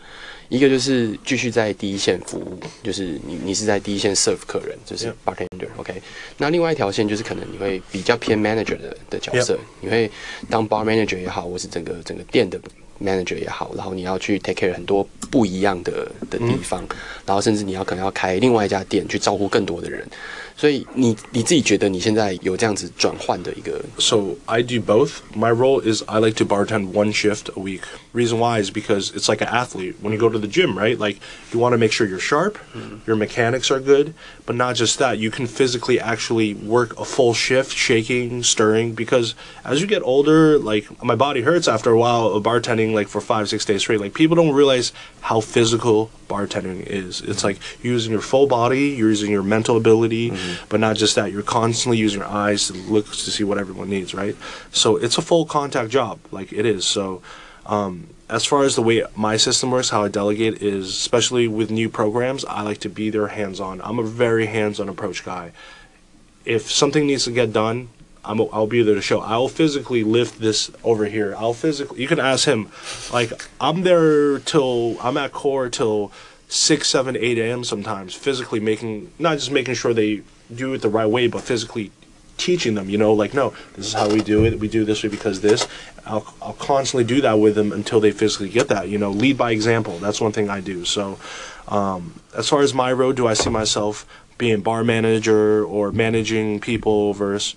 [0.49, 6.01] 一个就是继续在第一线服务，就是你你是在第一线 serve 客人，就是 bartender，OK、
[6.37, 10.09] 那另外一条线就是可能你会比较偏 manager 的的角色你会
[10.49, 12.59] 当 bar manager 也好，或是整个整个店的
[13.01, 16.85] manager 也好，然后你要去 take care 很多不一样的的地方，
[17.25, 20.07] 然后甚至你要可能要开另外一家店去照顾更多的人。
[20.55, 25.11] 所以你你自己觉得你现在有这样子转换的一个 so I do both.
[25.35, 27.81] My role is I like to bartend one shift a week.
[28.15, 29.97] Reason why is because it's like an athlete.
[29.99, 30.97] When you go to the gym, right?
[30.97, 31.19] Like
[31.51, 32.99] you want to make sure you're sharp, mm-hmm.
[33.05, 34.13] your mechanics are good,
[34.45, 35.17] but not just that.
[35.17, 38.95] You can physically actually work a full shift, shaking, stirring.
[38.95, 39.35] Because
[39.65, 43.19] as you get older, like my body hurts after a while of bartending, like for
[43.19, 43.99] five, six days straight.
[43.99, 47.19] Like people don't realize how physical bartending is.
[47.19, 47.47] It's mm-hmm.
[47.47, 50.65] like you're using your full body, you're using your mental ability, mm-hmm.
[50.69, 51.33] but not just that.
[51.33, 54.37] You're constantly using your eyes to look to see what everyone needs, right?
[54.71, 56.85] So it's a full contact job, like it is.
[56.85, 57.21] So
[57.65, 61.69] um, as far as the way my system works, how I delegate is, especially with
[61.69, 63.81] new programs, I like to be there hands on.
[63.81, 65.51] I'm a very hands on approach guy.
[66.43, 67.89] If something needs to get done,
[68.23, 69.19] I'm, I'll be there to show.
[69.19, 71.35] I'll physically lift this over here.
[71.37, 72.01] I'll physically.
[72.01, 72.69] You can ask him.
[73.13, 76.11] Like I'm there till I'm at core till
[76.47, 77.63] six, seven, eight a.m.
[77.63, 80.21] Sometimes physically making not just making sure they
[80.53, 81.91] do it the right way, but physically
[82.37, 82.89] teaching them.
[82.89, 84.59] You know, like no, this is how we do it.
[84.59, 85.67] We do this way because this.
[86.05, 88.89] I'll I'll constantly do that with them until they physically get that.
[88.89, 89.97] You know, lead by example.
[89.99, 90.85] That's one thing I do.
[90.85, 91.19] So,
[91.67, 94.05] um, as far as my road, do I see myself
[94.37, 97.55] being bar manager or managing people versus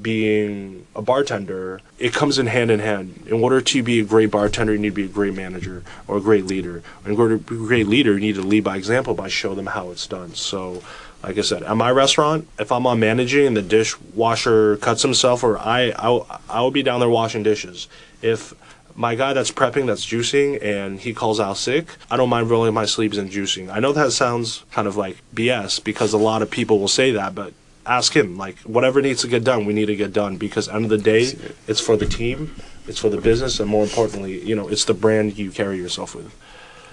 [0.00, 3.24] being a bartender, it comes in hand in hand.
[3.26, 6.16] In order to be a great bartender, you need to be a great manager or
[6.16, 6.82] a great leader.
[7.04, 9.54] In order to be a great leader, you need to lead by example by show
[9.54, 10.34] them how it's done.
[10.34, 10.82] So,
[11.24, 15.42] like I said, at my restaurant, if I'm on managing and the dishwasher cuts himself,
[15.42, 17.88] or I, I, I will be down there washing dishes.
[18.20, 18.52] If
[18.94, 22.74] my guy that's prepping, that's juicing, and he calls out sick, I don't mind rolling
[22.74, 23.70] my sleeves and juicing.
[23.70, 27.10] I know that sounds kind of like BS because a lot of people will say
[27.12, 27.54] that, but
[27.86, 28.36] ask him.
[28.36, 30.98] Like, whatever needs to get done, we need to get done because end of the
[30.98, 31.32] day,
[31.66, 32.54] it's for the team,
[32.86, 36.14] it's for the business, and more importantly, you know, it's the brand you carry yourself
[36.14, 36.34] with.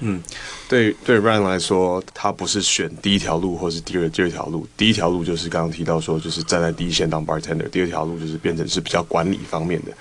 [0.04, 0.22] 嗯
[0.68, 4.68] 对对 Ryan 来说，他不是选第一条路或是第二第二条路。
[4.76, 9.92] 第一条路就是刚刚提到说，就是站在第一线当 bartender；第二条路就是变成是比较管理方面的。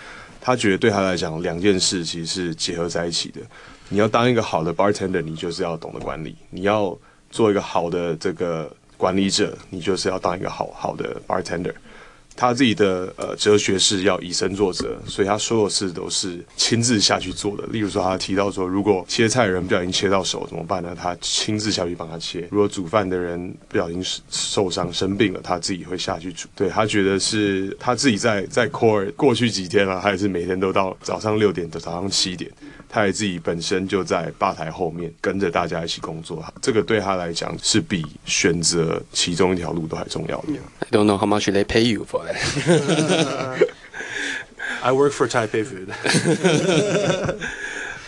[0.40, 3.40] 他觉得对他来讲，两件事其实是结合在一起的。
[3.90, 6.98] 你要当一个好的 bartender，你就是要懂得管理；你要
[7.30, 11.74] 做一个好的这个管理者，你就是要当一个好好的 bartender。
[12.40, 17.66] 他自己的呃哲学是要以身作则，所以他所有事都是亲自下去做的。
[17.66, 20.96] 例如说，他提到说，如果切菜的人不小心切到手怎么办呢？
[20.98, 22.48] 他亲自下去帮他切。
[22.50, 26.48] 如果煮饭的人不小心受伤生病了，他自己会下去煮。
[26.56, 32.50] 对他觉得是他自己在在 core 过去几天了，他也是每天都到早上六点到早上七点，
[32.92, 36.44] 他也自己本身就在吧台后面跟着大家一起工作。
[36.60, 40.48] 这个对他来讲是比选择其中一条路都还重要的。
[40.80, 43.68] I don't know how much they pay you for that.
[44.82, 45.90] I work for Taipei Food.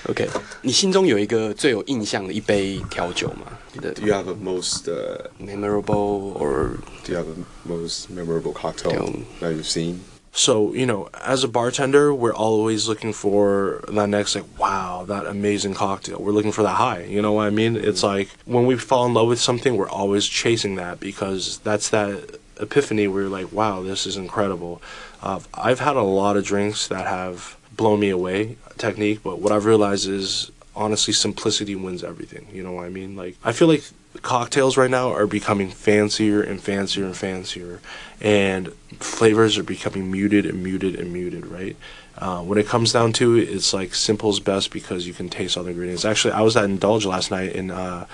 [0.08, 0.28] OK，
[0.62, 9.24] 你心中有一个最有印象的一杯调酒吗？Do you have a most uh, memorable or Do you have a most memorable cocktail Um,
[9.40, 10.00] that you've seen?
[10.34, 15.26] So, you know, as a bartender, we're always looking for that next, like, wow, that
[15.26, 16.22] amazing cocktail.
[16.22, 17.02] We're looking for that high.
[17.02, 17.76] You know what I mean?
[17.76, 21.90] It's like when we fall in love with something, we're always chasing that because that's
[21.90, 24.80] that epiphany where you're like, wow, this is incredible.
[25.22, 29.52] Uh, I've had a lot of drinks that have blown me away, technique, but what
[29.52, 32.48] I've realized is honestly, simplicity wins everything.
[32.52, 33.16] You know what I mean?
[33.16, 33.84] Like, I feel like
[34.20, 37.80] cocktails right now are becoming fancier and fancier and fancier,
[38.20, 41.46] and flavors are becoming muted and muted and muted.
[41.46, 41.76] Right.
[42.18, 45.56] Uh, when it comes down to it, it's like simple's best because you can taste
[45.56, 46.04] all the ingredients.
[46.04, 48.04] Actually, I was at Indulge last night, and uh,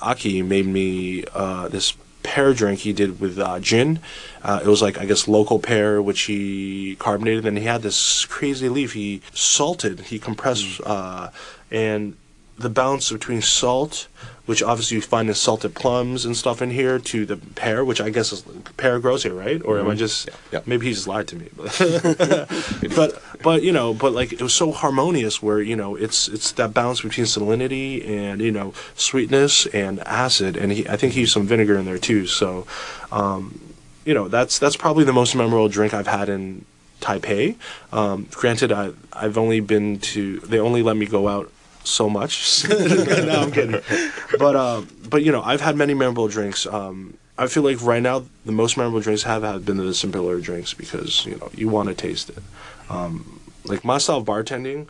[0.00, 4.00] Aki made me uh, this pear drink he did with uh, gin.
[4.42, 8.24] Uh, it was like I guess local pear, which he carbonated, and he had this
[8.26, 11.30] crazy leaf he salted, he compressed, uh,
[11.70, 12.16] and
[12.58, 14.08] the balance between salt,
[14.46, 18.00] which obviously you find in salted plums and stuff in here, to the pear, which
[18.00, 18.42] I guess is
[18.76, 19.60] pear grows here, right?
[19.64, 20.60] Or am I just Yeah.
[20.66, 21.48] maybe he just lied to me?
[21.56, 22.48] But,
[22.96, 26.52] but but you know, but like it was so harmonious where you know it's it's
[26.52, 31.20] that balance between salinity and you know sweetness and acid, and he I think he
[31.20, 32.26] used some vinegar in there too.
[32.26, 32.66] So,
[33.12, 33.60] um,
[34.04, 36.64] you know, that's that's probably the most memorable drink I've had in
[37.00, 37.56] Taipei.
[37.92, 41.52] Um, granted, I I've only been to they only let me go out
[41.86, 42.64] so much.
[42.68, 43.80] no, I'm kidding.
[44.38, 46.66] But um, but you know, I've had many memorable drinks.
[46.66, 50.40] Um, I feel like right now the most memorable drinks have had been the simpler
[50.40, 52.42] drinks because you know you want to taste it.
[52.90, 54.88] Um, like my style of bartending,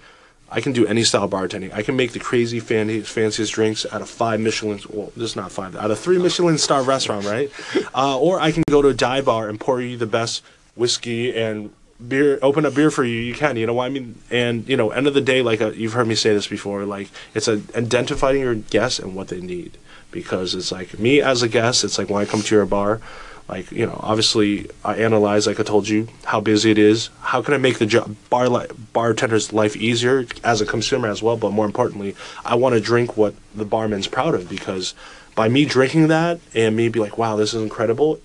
[0.50, 1.72] I can do any style of bartending.
[1.72, 5.50] I can make the crazy fancy, fanciest drinks out of five Michelin, well, just not
[5.50, 7.50] five, out of three Michelin star restaurant, right?
[7.94, 10.42] Uh, or I can go to a dive bar and pour you the best
[10.74, 11.72] whiskey and
[12.06, 13.18] beer, open a beer for you.
[13.20, 14.20] You can, you know what I mean?
[14.30, 16.84] And you know, end of the day, like uh, you've heard me say this before,
[16.84, 19.78] like it's a, identifying your guests and what they need.
[20.10, 23.00] Because it's like me as a guest, it's like when I come to your bar,
[23.48, 27.10] like you know, obviously I analyze, like I told you, how busy it is.
[27.20, 31.22] How can I make the job bar li- bartender's life easier as a consumer as
[31.22, 31.36] well?
[31.36, 34.94] But more importantly, I want to drink what the barman's proud of because
[35.34, 38.20] by me drinking that and me be like, wow, this is incredible.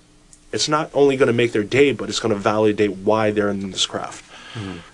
[0.52, 3.50] It's not only going to make their day, but it's going to validate why they're
[3.50, 4.20] in this craft.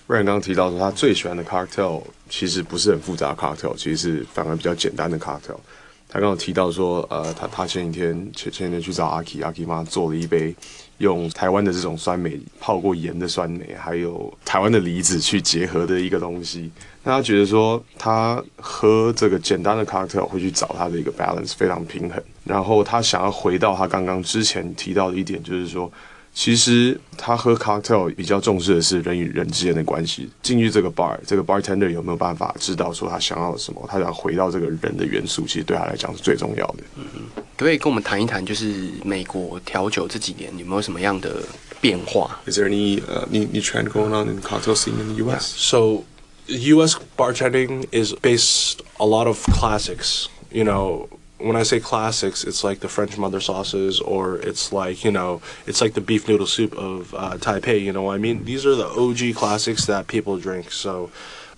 [0.07, 5.59] Ryan 刚刚提到说，他最喜欢的 cocktail 其实不是很复杂的 cocktail，其实是反而比较简单的 cocktail。
[6.07, 10.55] 他刚刚提到说，呃，他他前几天前前几天去找阿 k 阿 k 妈做了一杯
[10.99, 16.71] 用台湾的这种酸梅泡过盐的酸梅，还有台湾的梨子去结合的一个东西。
[17.03, 22.21] 那他觉得说，他喝这个简单的 cocktail 会去找他的一个 balance 非常平衡。
[22.43, 25.91] 然后他想要回到他刚刚之前提到的一点，就是说。
[26.31, 30.29] 其实他喝 cocktail 比较重视的是人与人之间的关系。
[30.43, 33.83] 进去这个 bar，这个 bartender 有没有办法知道说他想要什么？
[33.89, 36.83] 他想回到这个人的元素，其实对他来讲是最重要的。
[36.95, 41.43] 可不可以跟我们谈一谈，就是美国调酒这几年有没有什么样的
[41.81, 45.55] 变化？Is there any uh, new, new trend going on in cocktail scene in the U.S.?
[45.57, 46.03] So,
[46.49, 46.95] U.S.
[47.17, 50.29] bartending is based a lot of classics.
[50.51, 55.03] You know, when I say classics, it's like the French mother sauces, or it's like
[55.03, 57.81] you know, it's like the beef noodle soup of uh, Taipei.
[57.81, 58.45] You know what I mean?
[58.45, 60.71] These are the OG classics that people drink.
[60.71, 61.11] So.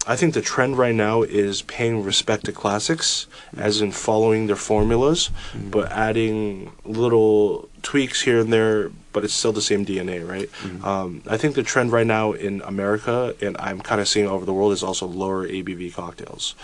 [0.07, 4.55] I think the trend right now is paying respect to classics, as in following their
[4.55, 10.49] formulas, but adding little tweaks here and there, but it's still the same DNA, right?
[10.85, 14.45] Um, I think the trend right now in America, and I'm kind of seeing over
[14.45, 16.55] the world, is also lower ABV cocktails.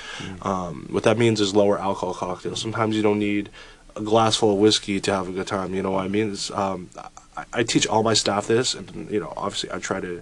[0.41, 2.61] Um, what that means is lower alcohol cocktails.
[2.61, 3.49] Sometimes you don't need
[3.95, 5.73] a glass full of whiskey to have a good time.
[5.73, 6.35] You know what I mean?
[6.53, 6.89] Um,
[7.35, 10.21] I, I teach all my staff this, and you know, obviously, I try to,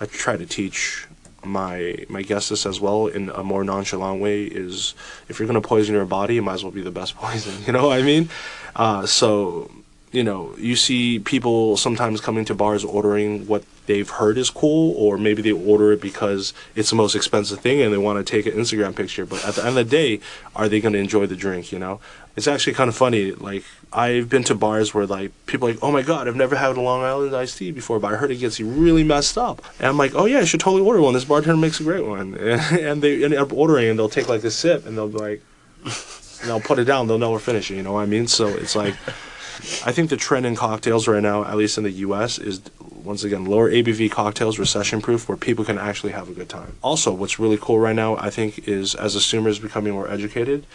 [0.00, 1.06] I try to teach
[1.44, 4.44] my my guests this as well in a more nonchalant way.
[4.44, 4.94] Is
[5.28, 7.54] if you're gonna poison your body, it might as well be the best poison.
[7.66, 8.28] You know what I mean?
[8.74, 9.70] Uh, so
[10.12, 14.94] you know, you see people sometimes coming to bars ordering what they've heard is cool,
[14.96, 18.30] or maybe they order it because it's the most expensive thing and they want to
[18.30, 19.24] take an Instagram picture.
[19.24, 20.20] But at the end of the day,
[20.54, 21.72] are they going to enjoy the drink?
[21.72, 21.98] You know,
[22.36, 23.32] it's actually kind of funny.
[23.32, 26.76] Like I've been to bars where like people like, oh my god, I've never had
[26.76, 29.64] a Long Island iced tea before, but I heard it gets you really messed up.
[29.78, 31.14] And I'm like, oh yeah, I should totally order one.
[31.14, 32.34] This bartender makes a great one.
[32.82, 35.42] And they end up ordering and they'll take like this sip and they'll be like,
[35.84, 37.06] and they'll put it down.
[37.06, 37.76] They'll never finish it.
[37.76, 38.26] You know what I mean?
[38.26, 38.94] So it's like.
[39.84, 43.24] I think the trend in cocktails right now, at least in the U.S., is once
[43.24, 46.76] again lower ABV cocktails, recession proof, where people can actually have a good time.
[46.82, 50.66] Also, what's really cool right now, I think, is as consumers becoming more educated,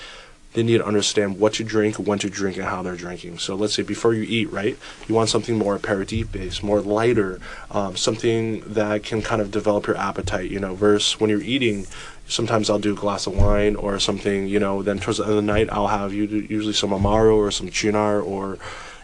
[0.57, 3.37] they need to understand what to drink, when to drink, and how they're drinking.
[3.37, 4.75] So let's say before you eat, right,
[5.07, 7.39] you want something more aperitif based, more lighter,
[7.69, 11.85] um, something that can kind of develop your appetite, you know, versus when you're eating.
[12.27, 14.81] Sometimes I'll do a glass of wine or something, you know.
[14.81, 17.67] Then towards the end of the night, I'll have you usually some amaro or some
[17.67, 18.57] Cynar or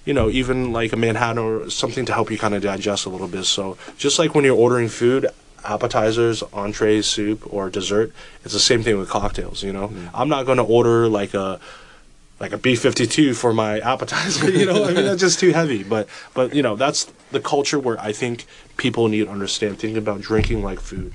[0.05, 3.09] you know, even like a Manhattan or something to help you kind of digest a
[3.09, 3.45] little bit.
[3.45, 5.27] So just like when you're ordering food,
[5.64, 8.12] appetizers, entrees, soup, or dessert,
[8.44, 9.62] it's the same thing with cocktails.
[9.62, 11.58] You know, I'm not going to order like a
[12.40, 14.50] like a B52 for my appetizer.
[14.50, 15.82] You know, I mean that's just too heavy.
[15.82, 18.46] But but you know that's the culture where I think
[18.76, 21.14] people need to understand thinking about drinking like food,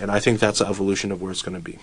[0.00, 1.78] and I think that's the evolution of where it's going to be.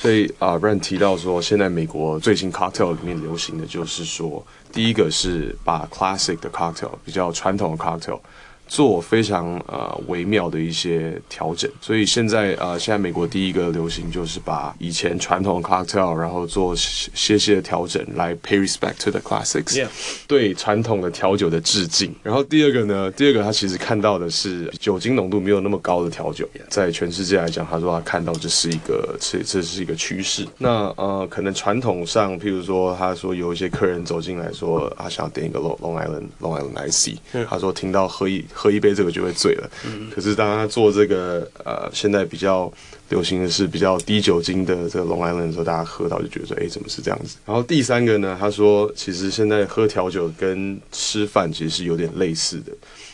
[0.00, 8.20] 所以啊、r a n 提到说，现在美国最近 cocktail 里面流行的就是说，第一个是把 classic 的 cocktail 比较传统的 cocktail
[8.67, 11.69] 做非常呃微妙的一些调整。
[11.81, 19.85] 所以现在呃，现在美国第一个流行就是把以前传统的 cocktail，然后做些些的调整，来 pay respect to the classics。
[20.27, 22.13] 对传统的调酒的致敬。
[22.23, 30.47] 然后第二个呢，第二个他其实看到的是酒精浓度没有那么高的调酒，在全世界来讲，他说他看到这是一个这这是一个趋势。
[30.57, 37.17] 那呃，可能传统上，譬如说，他说有一些客人走进来说，他想要点一个 Long Island Long Island Ice，
[37.49, 39.69] 他说听到喝一喝一杯这个就会醉了。
[40.13, 42.71] 可是当他做这个呃，现在比较。
[43.09, 47.35] 流行的是比较低酒精的这个 Long Island 的时候，大家喝到就觉得说，哎，怎么是这样子？
[47.45, 52.71] 然后第三个呢，他说，其实现在喝调酒跟吃饭其实是有点类似的，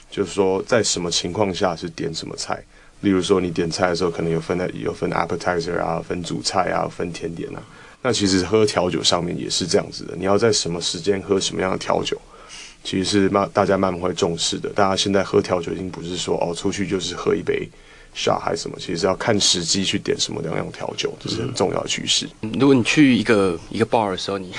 [0.09, 2.63] 就是说在什么情况下是点什么菜。
[3.01, 7.61] 例如说，你点菜的时候可能有分的有分 appetizer 啊，分主菜啊，分甜点啊。
[8.01, 12.17] 那其实喝调酒上面也是这样子的，你要在什么时间喝什么样的调酒，
[12.83, 14.69] 其实是慢大家慢慢会重视的。
[14.69, 17.69] 大家现在喝调酒已经不是说哦出去就是喝一杯。
[18.15, 22.27] shot 还是什么，其实是要看时机去点什么样样调酒，这是很重要的趋势。
[22.41, 24.51] 嗯如果你去一个一个 bar 的时候，你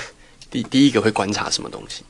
[0.49, 2.03] 第第一个会观察什么东西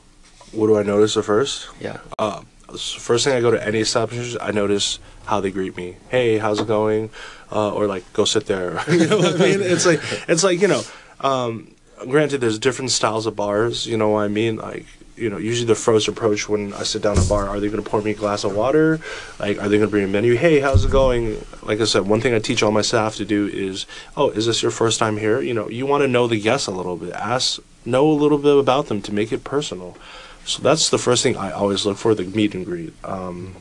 [0.52, 2.42] What do I notice the first?？Yeah，Uh,
[2.76, 5.96] first thing I go to any establishment, I notice how they greet me.
[6.10, 7.08] Hey, how's it going?
[7.50, 8.80] Uh, or like, go sit there.
[8.88, 9.60] you know what I mean?
[9.62, 10.82] It's like, it's like you know.
[11.20, 11.74] Um,
[12.08, 13.86] granted, there's different styles of bars.
[13.86, 14.56] You know what I mean?
[14.56, 14.86] Like,
[15.16, 17.68] you know, usually the first approach when I sit down at a bar, are they
[17.68, 18.98] going to pour me a glass of water?
[19.38, 20.34] Like, are they going to bring a menu?
[20.36, 21.44] Hey, how's it going?
[21.62, 23.86] Like I said, one thing I teach all my staff to do is,
[24.16, 25.40] oh, is this your first time here?
[25.40, 27.12] You know, you want to know the guests a little bit.
[27.12, 29.96] Ask, know a little bit about them to make it personal.
[30.44, 32.92] So that's the first thing I always look for the meet and greet.
[33.04, 33.54] Um,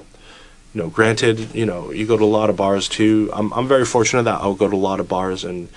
[0.74, 3.30] you know, granted, you know, you go to a lot of bars too.
[3.34, 5.68] I'm, I'm very fortunate that I'll go to a lot of bars and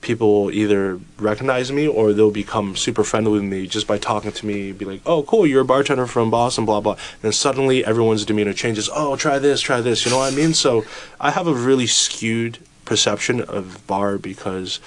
[0.00, 4.46] people either recognize me or they'll become super friendly with me just by talking to
[4.46, 6.92] me, be like, oh, cool, you're a bartender from Boston, blah, blah.
[6.92, 8.88] And then suddenly everyone's demeanor changes.
[8.92, 10.04] Oh, try this, try this.
[10.04, 10.54] You know what I mean?
[10.54, 10.84] So
[11.20, 14.80] I have a really skewed perception of bar because,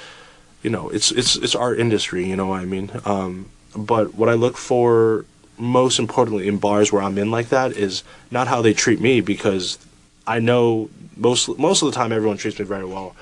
[0.64, 2.92] you know, it's, it's, it's our industry, you know what I mean?
[3.06, 5.26] Um, but what I look for
[5.58, 9.20] most importantly in bars where I'm in like that is not how they treat me
[9.22, 9.78] because
[10.26, 13.16] I know most most of the time everyone treats me very well,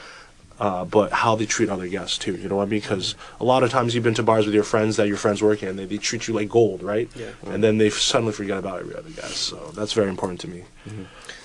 [0.59, 2.37] uh, but how they treat other guests too.
[2.37, 2.81] You know what I mean?
[2.81, 5.43] Because a lot of times you've been to bars with your friends that your friends
[5.43, 7.09] work in, they, they treat you like gold, right?
[7.17, 7.53] Yeah.
[7.53, 9.37] And then they suddenly forget about every other guest.
[9.37, 10.63] So that's very important to me.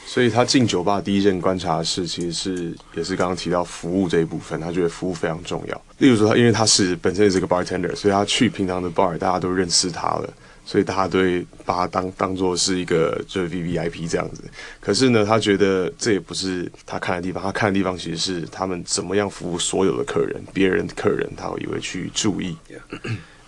[0.05, 5.81] 所以他进酒吧第一件观察的事，其实是也是刚刚提到服务这一部分，他觉得服务非常重要。
[5.97, 10.33] 例如说，他因为他是本身也是个 bartender，所以他去平常的 bar，大家都认识他了，
[10.64, 14.42] 所以大家都会把它当当做是一个就是 V V I P 这样子。
[14.80, 22.56] 可是呢，他觉得这也不是他看的地方，他看的地方其实是他们怎么样服务所有的客人，别人的客人他也会去注意。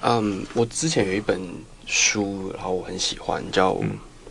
[0.03, 1.41] 嗯，我之前有一本
[1.87, 3.73] 书，然后我很喜欢，叫《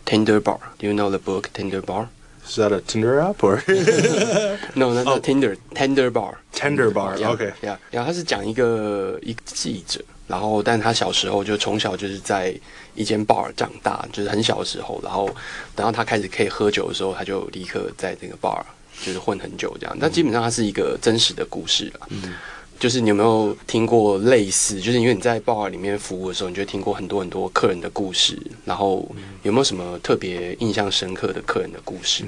[0.06, 0.58] Tender Bar》。
[0.78, 2.08] Do you know the book Tender Bar?
[2.46, 3.58] Is that a Tinder app or
[4.74, 6.34] No, 那哦是 Tinder Tender Bar。
[6.52, 7.16] Tender bar?
[7.16, 7.52] Okay.
[7.62, 12.54] 呀，然后他是讲一个一个记者，然后但他小时候就从小就是在
[12.94, 15.26] 一间 bar 长大，就是很小的时候，然后
[15.74, 18.62] 等到他开始可以喝酒的时候，他就立刻在这个 bar
[19.04, 19.96] 就是混很久这样。
[20.00, 22.34] 但基本上它是一个真实的故事嗯。
[22.76, 24.80] 就是你有没有听过类似？
[24.80, 29.08] 就是因为你在 bar 里面服务的时候，你就听过很多很多客人的故事，然后
[29.44, 32.24] 有没有什么特别印象深刻的客人的故事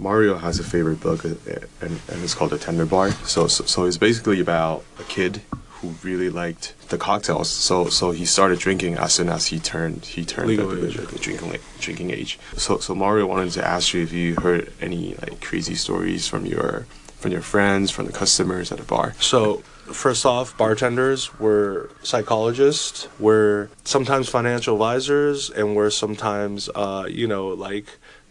[0.00, 3.10] ？Mario has a favorite book, uh, and, and it's called The Tender Bar.
[3.26, 5.40] So, so, so it's basically about a kid
[5.80, 7.48] who really liked the cocktails.
[7.48, 10.86] So, so he started drinking as soon as he turned he turned Legal the, the-
[10.88, 10.96] age.
[10.96, 12.38] the drinking la- drinking age.
[12.56, 16.46] So, so Mario wanted to ask you if you heard any like crazy stories from
[16.46, 16.86] your
[17.18, 19.12] from your friends, from the customers at the bar.
[19.20, 19.56] So,
[19.92, 27.48] first off, bartenders were psychologists, we're sometimes financial advisors, and we're sometimes, uh, you know,
[27.48, 27.86] like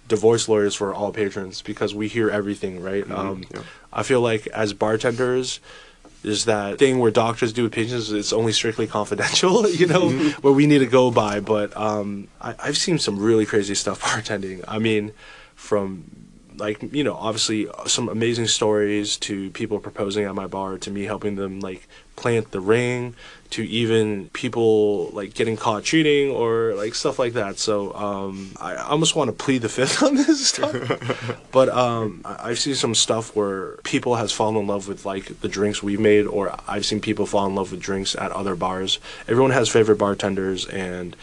[0.07, 3.09] divorce lawyers for all patrons because we hear everything, right?
[3.11, 3.63] Um, yeah.
[3.91, 5.59] I feel like as bartenders,
[6.27, 10.09] there's that thing where doctors do with patients, it's only strictly confidential, you know,
[10.41, 11.39] where we need to go by.
[11.39, 14.63] But um, I, I've seen some really crazy stuff bartending.
[14.67, 15.13] I mean,
[15.55, 16.03] from
[16.57, 21.03] like you know obviously some amazing stories to people proposing at my bar to me
[21.03, 23.15] helping them like plant the ring
[23.51, 28.75] to even people like getting caught cheating or like stuff like that so um, I
[28.75, 30.75] almost want to plead the fifth on this stuff
[31.51, 35.39] but um, I- I've seen some stuff where people has fallen in love with like
[35.41, 38.55] the drinks we've made or I've seen people fall in love with drinks at other
[38.55, 41.15] bars everyone has favorite bartenders and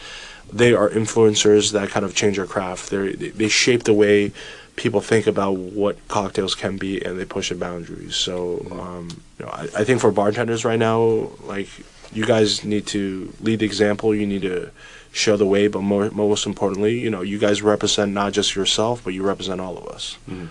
[0.53, 2.91] they are influencers that kind of change our craft.
[2.91, 4.31] They they shape the way
[4.75, 8.15] people think about what cocktails can be and they push the boundaries.
[8.15, 9.09] So, um,
[9.39, 11.67] you know, I, I think for bartenders right now, like
[12.15, 14.15] you guys need to lead the example.
[14.15, 14.71] You need to
[15.13, 19.03] show the way, but more, most importantly, you know, you guys represent not just yourself,
[19.03, 20.15] but you represent all of us.
[20.27, 20.49] 嗯，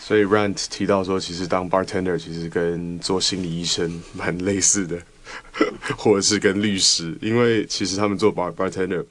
[0.00, 2.18] 所以 Ran 提到说，其实当 bar bartender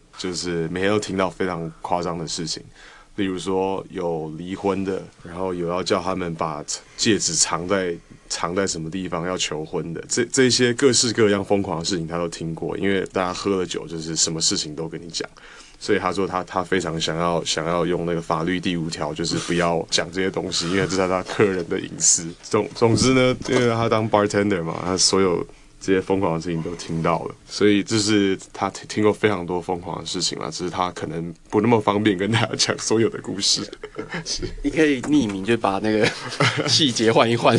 [0.17, 2.63] 就是每天都听到非常夸张的事情。
[3.15, 6.63] 例如说有离婚的，然后有要叫他们把
[6.95, 7.95] 戒指藏在
[8.29, 15.27] 藏在什么地方要求婚的，这这些各式各样疯狂的事情他都听过，因为大家喝了酒就是什么事情都跟你讲。
[15.79, 22.27] 所以他说他他非常想要想要用那个法律第五条，就是不要讲这些东西，因为这是他客人的隐私。
[22.41, 25.45] 总总之呢，因为他当 bartender 嘛，他所有
[25.79, 33.61] 这些疯狂的事情都听到了，所以就是他听听过非常多疯狂的事情了，只是他可能不那么方便跟大家讲所有的故事。
[34.25, 36.09] 是 你可以匿名，就把那个
[36.67, 37.55] 细节换一换。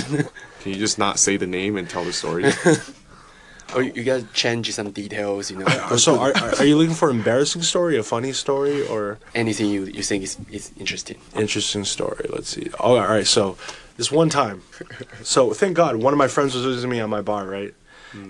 [0.68, 4.90] ，Can you just not say the name and tell the story？Or you gotta change some
[4.90, 5.66] details, you know.
[5.96, 9.70] So, are, are are you looking for an embarrassing story, a funny story, or anything
[9.70, 11.18] you you think is is interesting?
[11.34, 12.26] interesting story?
[12.28, 12.68] Let's see.
[12.80, 13.26] Oh, all right.
[13.26, 13.56] So,
[13.96, 14.62] this one time,
[15.22, 17.74] so thank God, one of my friends was visiting me at my bar, right?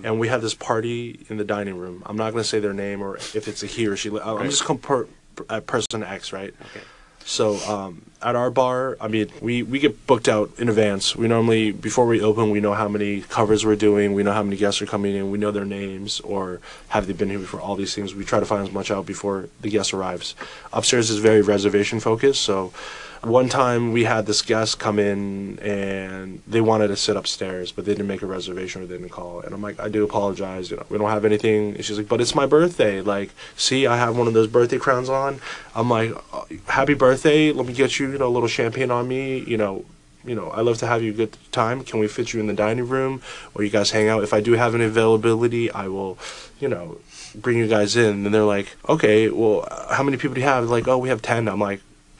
[0.03, 2.03] And we had this party in the dining room.
[2.05, 4.09] I'm not gonna say their name or if it's a he or she.
[4.09, 5.09] I'm just gonna put
[5.49, 6.53] uh, person X, right?
[6.71, 6.85] Okay.
[7.29, 11.15] So um, at our bar, I mean, we, we get booked out in advance.
[11.15, 14.15] We normally, before we open, we know how many covers we're doing.
[14.15, 15.29] We know how many guests are coming in.
[15.29, 17.61] We know their names or have they been here before.
[17.61, 18.15] All these things.
[18.15, 20.33] We try to find as much out before the guest arrives.
[20.73, 22.41] Upstairs is very reservation focused.
[22.41, 22.73] So
[23.21, 27.85] one time we had this guest come in and they wanted to sit upstairs, but
[27.85, 29.41] they didn't make a reservation or they didn't call.
[29.41, 30.71] And I'm like, I do apologize.
[30.71, 31.75] You know, we don't have anything.
[31.75, 33.01] And she's like, but it's my birthday.
[33.01, 35.39] Like, see, I have one of those birthday crowns on.
[35.75, 37.51] I'm like, "Uh, happy birthday.
[37.51, 39.39] Let me get you, you know, a little champagne on me.
[39.39, 39.85] You know,
[40.23, 41.83] you know, I love to have you a good time.
[41.83, 43.21] Can we fit you in the dining room
[43.53, 44.23] or you guys hang out?
[44.23, 46.17] If I do have an availability, I will,
[46.59, 46.99] you know,
[47.35, 48.25] bring you guys in.
[48.25, 50.69] And they're like, okay, well, how many people do you have?
[50.69, 51.47] Like, oh, we have 10.
[51.47, 51.81] I'm like,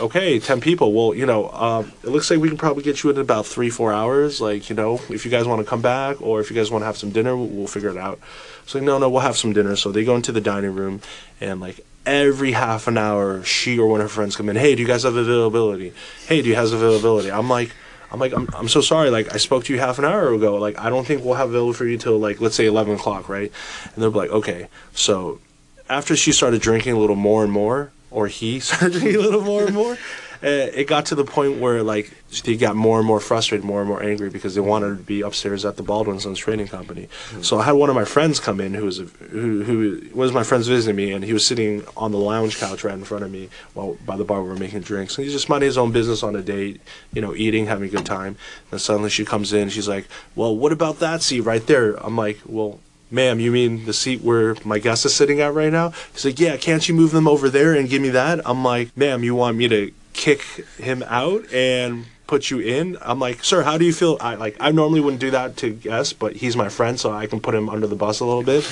[0.00, 0.92] okay, 10 people.
[0.92, 3.70] Well, you know, um, it looks like we can probably get you in about three,
[3.70, 4.40] four hours.
[4.40, 6.82] Like, you know, if you guys want to come back or if you guys want
[6.82, 8.18] to have some dinner, we'll, we'll figure it out.
[8.66, 9.76] So, no, no, we'll have some dinner.
[9.76, 11.00] So they go into the dining room
[11.40, 14.56] and, like, every half an hour, she or one of her friends come in.
[14.56, 15.92] Hey, do you guys have availability?
[16.26, 17.30] Hey, do you have availability?
[17.30, 17.74] I'm like,
[18.12, 19.10] I'm like, I'm, I'm so sorry.
[19.10, 20.56] Like, I spoke to you half an hour ago.
[20.56, 23.28] Like, I don't think we'll have available for you till like, let's say 11 o'clock,
[23.28, 23.52] right?
[23.94, 24.68] And they'll be like, okay.
[24.94, 25.40] So
[25.88, 29.42] after she started drinking a little more and more, or he started drinking a little
[29.42, 29.96] more and more,
[30.42, 33.80] uh, it got to the point where like they got more and more frustrated, more
[33.80, 37.08] and more angry because they wanted to be upstairs at the Baldwin Sons Trading Company.
[37.42, 40.32] So I had one of my friends come in who was a, who who was
[40.32, 43.24] my friends visiting me, and he was sitting on the lounge couch right in front
[43.24, 45.18] of me while by the bar we were making drinks.
[45.18, 46.80] And he's just minding his own business on a date,
[47.12, 48.36] you know, eating, having a good time.
[48.70, 52.16] And suddenly she comes in, she's like, "Well, what about that seat right there?" I'm
[52.16, 52.80] like, "Well."
[53.10, 55.92] Ma'am, you mean the seat where my guest is sitting at right now?
[56.12, 58.40] He's like, Yeah, can't you move them over there and give me that?
[58.48, 60.42] I'm like, Ma'am, you want me to kick
[60.78, 62.96] him out and put you in?
[63.02, 64.16] I'm like, Sir, how do you feel?
[64.20, 67.26] I like I normally wouldn't do that to guests, but he's my friend, so I
[67.26, 68.64] can put him under the bus a little bit.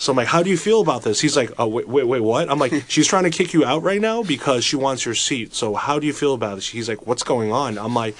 [0.00, 1.20] So I'm like, how do you feel about this?
[1.20, 2.50] He's like, oh, wait, wait, wait, what?
[2.50, 5.54] I'm like, she's trying to kick you out right now because she wants your seat.
[5.54, 6.68] So how do you feel about this?
[6.68, 7.76] He's like, what's going on?
[7.76, 8.16] I'm like,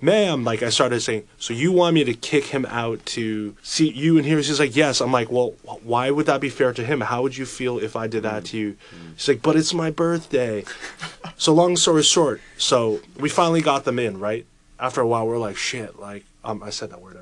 [0.00, 3.96] ma'am, like I started saying, so you want me to kick him out to seat
[3.96, 4.40] you in here?
[4.40, 5.00] She's like, yes.
[5.00, 7.00] I'm like, well, why would that be fair to him?
[7.00, 8.76] How would you feel if I did that to you?
[9.16, 10.62] She's like, but it's my birthday.
[11.36, 14.46] So long story short, so we finally got them in, right?
[14.78, 17.16] After a while, we're like, shit, like, um, I said that word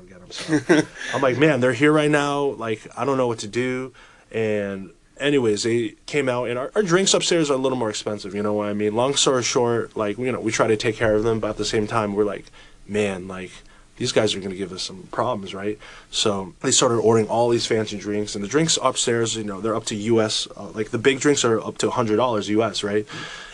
[1.13, 2.45] I'm like, man, they're here right now.
[2.45, 3.93] Like, I don't know what to do.
[4.31, 8.33] And anyways, they came out, and our, our drinks upstairs are a little more expensive.
[8.33, 8.95] You know what I mean?
[8.95, 11.57] Long story short, like, you know, we try to take care of them, but at
[11.57, 12.45] the same time, we're like,
[12.87, 13.51] man, like,
[13.97, 15.77] these guys are going to give us some problems, right?
[16.09, 19.75] So they started ordering all these fancy drinks, and the drinks upstairs, you know, they're
[19.75, 23.05] up to US, uh, like the big drinks are up to hundred dollars US, right?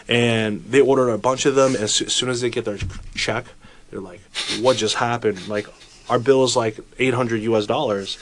[0.07, 2.77] And they ordered a bunch of them, and as soon as they get their
[3.15, 3.45] check,
[3.89, 4.21] they're like,
[4.61, 5.67] "What just happened?" Like,
[6.09, 8.17] our bill is like eight hundred US dollars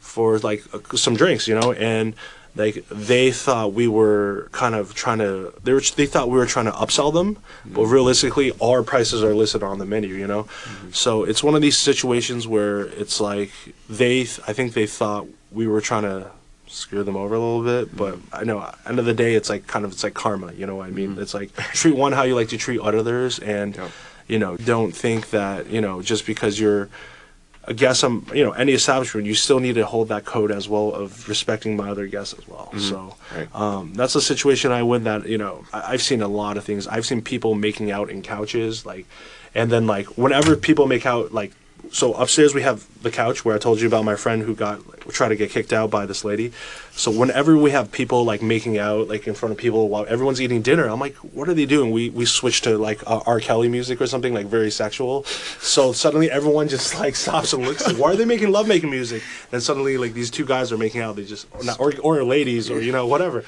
[0.00, 0.62] for like
[0.94, 2.14] some drinks, you know, and
[2.56, 6.46] like they thought we were kind of trying to they were they thought we were
[6.46, 7.34] trying to upsell them,
[7.66, 7.92] but mm-hmm.
[7.92, 10.44] realistically our prices are listed on the menu, you know.
[10.44, 10.90] Mm-hmm.
[10.92, 13.50] So it's one of these situations where it's like
[13.88, 16.30] they th- I think they thought we were trying to
[16.66, 17.96] screw them over a little bit, mm-hmm.
[17.96, 20.66] but I know end of the day it's like kind of it's like karma, you
[20.66, 21.18] know what I mean?
[21.18, 23.90] It's like treat one how you like to treat others and Yep.
[24.28, 26.88] you know, don't think that, you know, just because you're
[27.74, 30.92] guest, um, you know, any establishment, you still need to hold that code as well
[30.92, 32.72] of respecting my other guests as well.
[32.78, 33.48] So Right.
[33.54, 36.64] um, that's a situation I win that you know I, I've seen a lot of
[36.64, 36.86] things.
[36.86, 39.06] I've seen people making out in couches, like,
[39.54, 41.52] and then like whenever people make out, like,
[41.92, 44.86] so upstairs we have the couch where I told you about my friend who got
[44.88, 46.52] like, tried to get kicked out by this lady.
[46.92, 50.40] So whenever we have people like making out like in front of people while everyone's
[50.40, 51.90] eating dinner, I'm like, what are they doing?
[51.90, 53.40] We we switch to like uh, R.
[53.40, 55.24] Kelly music or something like very sexual.
[55.24, 57.86] So suddenly everyone just like stops and looks.
[57.86, 59.22] Like, Why are they making love making music?
[59.50, 61.16] Then suddenly like these two guys are making out.
[61.16, 63.44] They just or, not, or or ladies or you know whatever.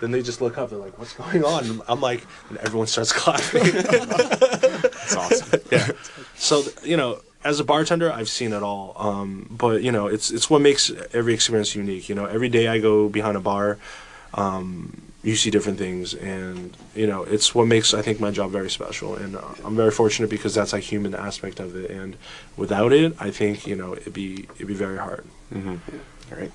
[0.00, 0.70] Then they just look up.
[0.70, 1.80] They're like, what's going on?
[1.86, 3.62] I'm like, and everyone starts clapping.
[3.62, 5.60] That's awesome.
[5.70, 5.88] yeah.
[6.34, 8.94] So you know, as a bartender, I've seen it all.
[8.96, 12.08] Um, but you know, it's it's what makes every experience unique.
[12.08, 13.78] You know, every day I go behind a bar,
[14.34, 18.50] um, you see different things, and you know, it's what makes I think my job
[18.50, 19.14] very special.
[19.16, 21.90] And uh, I'm very fortunate because that's a human aspect of it.
[21.90, 22.16] And
[22.56, 25.24] without it, I think you know it'd be it'd be very hard.
[25.54, 26.52] All right.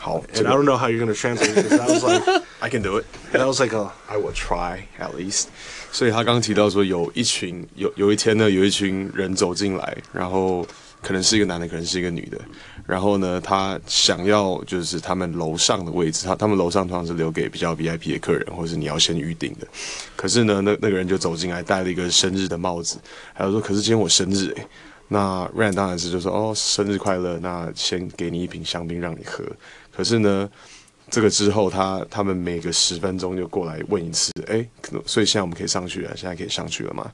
[0.00, 2.96] 好，And I don't know how you're gonna translate because that was like I can do
[2.96, 3.04] it.
[3.32, 5.50] that was like a I will try at least。
[5.92, 10.66] 所以他刚刚提到说，有一群有有一天呢，有一群人走进来，然后
[11.02, 12.38] 可能是一个男的，可能是一个女的，
[12.86, 19.66] 然后呢，他想要就是他们楼上的位置，他他们楼上通常是留给比较 VIP 的客人，或是你要先预定的。
[20.14, 22.98] 可是呢，那那个人就走进来，戴了一个生日的帽子，
[23.32, 24.66] 还有说，可是今天我生日诶、
[25.08, 29.44] 那 Ran 当然是就说哦，生日快乐，那先给你一瓶香槟让你喝。
[29.92, 30.48] 可是呢，
[31.10, 37.10] 这个之后他他们每个十分钟就过来问一次，哎，可能所以现在我们可以上去了，现在可以上去了吗？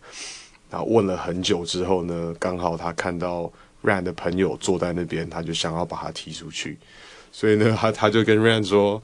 [0.71, 3.51] 然后问了很久之后呢，刚好他看到
[3.83, 6.77] Rand 的朋友坐在那边，他就想要把他踢出去，
[7.33, 9.03] 所以呢， 他他就跟 Rand 说。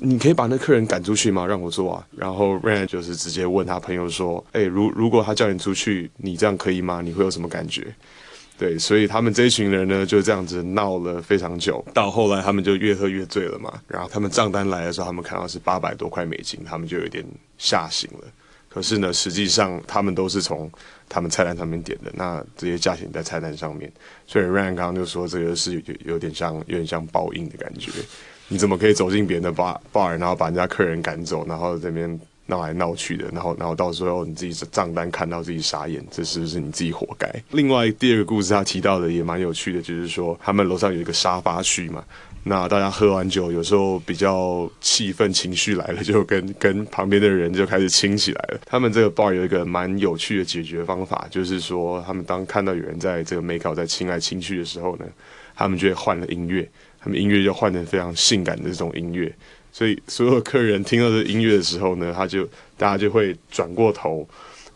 [0.00, 1.46] 你可以把那客人赶出去吗？
[1.46, 2.06] 让我做啊。
[2.16, 7.02] 然后 Rand 就是直接问他朋友说：“哎、如如果他叫你出去，你这样可以吗？
[7.02, 7.94] 你会有什么感觉？”
[8.56, 13.80] 对，所以他们这一群人呢，就这样子闹了非常久，到后来他们就越喝越醉了嘛。
[13.88, 17.24] 然后他们账单来的时候，他们看到是八百多块美金，他们就有点
[17.58, 18.28] 吓醒了。
[18.68, 20.70] 可是呢，实际上他们都是从
[21.08, 23.92] 他们菜单上面点的，那这些价钱在菜单上面。
[24.26, 27.90] 所以 Ryan 刚刚就说，这个是有有点像有点像报应的感觉。
[28.48, 37.28] 你怎么可以走进别人的 bar bar，然后把人家客人赶走，然后这边闹来闹去的，然后然后到时候你自己账单看到自己傻眼，这是不是你自己活该？
[37.52, 42.04] 另外第二个故事他提到的也蛮有趣的，就是说他们楼上有一个沙发区嘛。
[42.46, 48.60] 那大家喝完酒，有时候比较气氛情绪来了，就跟 跟旁边的人就开始亲起来了。
[48.66, 55.06] 他们这个 bar 有一个蛮有趣的解决方法，就是说他们当看到有人在这个 make out 在亲来亲去的时候呢，
[55.56, 56.68] 他们就会换了音乐，
[57.00, 59.34] 他们音乐就换成非常性感的这种音乐，
[59.74, 62.48] 所以所有客人听到这音乐的时候呢，他就
[62.78, 64.24] 大家就会转过头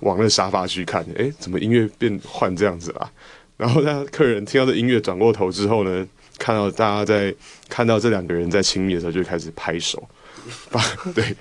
[0.00, 3.08] 往那沙发去看，哎，怎么音乐变换这样子啦？
[3.56, 6.04] 然后当客人听到这音乐转过头之后呢，
[6.36, 7.32] 看到大家在
[7.68, 10.02] 看到这两个人在亲密的时候，就开始拍手，
[10.68, 10.82] 把
[11.14, 11.32] 对，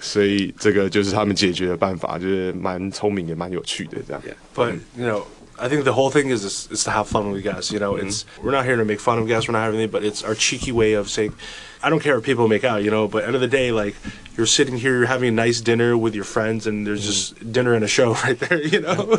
[0.00, 4.20] 所以这个就是他们解决的办法，就是蛮聪明也蛮有趣的这样。
[4.56, 5.22] But you know,
[5.56, 7.72] I think the whole thing is is, to have fun with guests.
[7.72, 9.48] You know, it's we're not here to make fun of guests.
[9.48, 11.32] We're not having anything, but it's our cheeky way of saying,
[11.84, 12.82] I don't care if people make out.
[12.82, 13.94] You know, but end of the day, like
[14.36, 17.74] you're sitting here, you're having a nice dinner with your friends, and there's just dinner
[17.74, 18.62] and a show right there.
[18.62, 19.18] You know.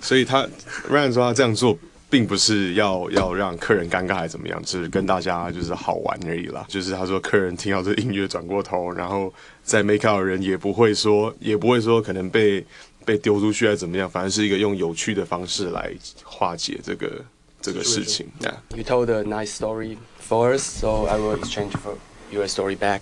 [0.00, 0.46] 所以他
[0.90, 1.78] Ryan 说他这样做
[2.08, 6.64] 并不是要要让客人尴尬还是怎么样，只是跟大家就是好玩而已啦。
[6.68, 12.64] 就是他说客人听到这音乐转过头，然后在 make out 的人也不会说也不会说可能被
[13.04, 15.92] 被丢出去还是怎么样，反正是一个用有趣的方式来
[16.24, 17.24] 化解这个
[17.61, 18.27] 这个事情。
[18.41, 18.55] Yeah.
[18.75, 21.97] You told a nice story for us, so I will exchange for
[22.31, 23.01] your story back.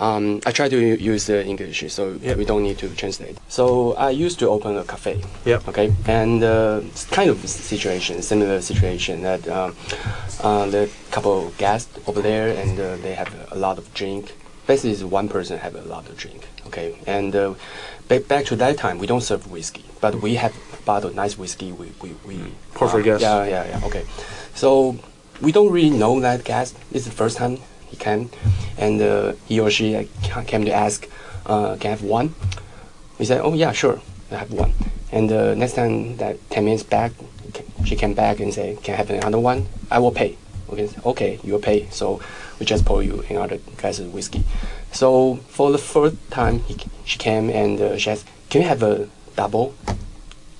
[0.00, 2.36] Um, I try to u- use the English, so Yep.
[2.36, 3.36] we don't need to translate.
[3.48, 5.20] So I used to open a cafe.
[5.44, 5.66] Yep.
[5.70, 9.74] Okay, and uh, it's kind of situation, similar situation that um,
[10.40, 14.34] uh, the couple guests over there, and uh, they have a lot of drink.
[14.68, 16.46] Basically, is one person have a lot of drink.
[16.68, 17.54] Okay, and uh,
[18.06, 20.52] ba- back to that time, we don't serve whiskey, but we have
[20.85, 21.71] bottle nice whiskey.
[21.71, 22.35] We we, we
[22.73, 23.23] Pour for uh, guests.
[23.23, 23.87] Yeah, yeah, yeah.
[23.87, 24.05] Okay,
[24.55, 24.97] so
[25.41, 26.77] we don't really know that guest.
[26.91, 27.57] It's the first time
[27.87, 28.29] he came,
[28.77, 30.09] and uh, he or she
[30.45, 31.07] came to ask,
[31.45, 32.35] uh, "Can I have one?"
[33.19, 34.73] We said, "Oh yeah, sure, I have one."
[35.11, 37.11] And uh, next time that ten minutes back,
[37.85, 39.67] she came back and said, "Can I have another one?
[39.91, 40.37] I will pay."
[40.69, 41.87] Okay, okay, you'll pay.
[41.91, 42.19] So
[42.59, 44.43] we just pour you another glass of whiskey.
[44.91, 48.81] So for the first time, he, she came and uh, she asked, "Can you have
[48.81, 49.73] a double?"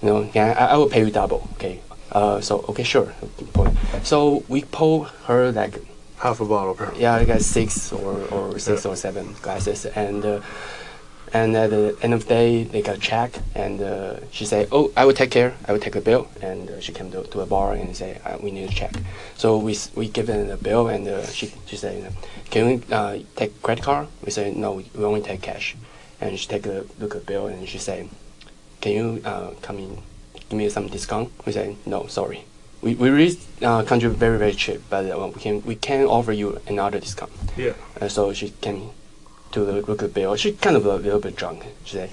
[0.03, 1.47] You know, yeah, I, I will pay you double.
[1.53, 1.79] Okay.
[2.11, 3.13] Uh, so okay, sure.
[3.53, 3.71] Pour.
[4.03, 5.79] So we pour her like
[6.17, 6.93] Half a bottle per.
[6.95, 10.39] yeah, I got six or, or six or seven glasses, and uh,
[11.33, 14.67] And at the end of the day, they got a check, and uh, she said,
[14.71, 15.51] "Oh, I will take care.
[15.67, 18.21] I will take the bill." And uh, she came to, to a bar and say,
[18.23, 18.93] uh, "We need a check."
[19.35, 22.13] So we we give her the bill, and uh, she she said,
[22.51, 25.75] "Can we uh, take credit card?" We say, "No, we only take cash."
[26.21, 28.07] And she take a look at the bill, and she say,
[28.83, 29.91] "Can you uh, come in,
[30.49, 32.43] give me some discount?" We say, "No, sorry."
[32.83, 36.33] We, we really uh, contribute very very cheap, but uh, we can we can offer
[36.33, 37.31] you another discount.
[37.55, 37.73] Yeah.
[37.99, 38.89] Uh, so she came
[39.53, 40.35] to the look at bill.
[40.35, 41.63] She kind of a little bit drunk.
[41.85, 42.09] She said,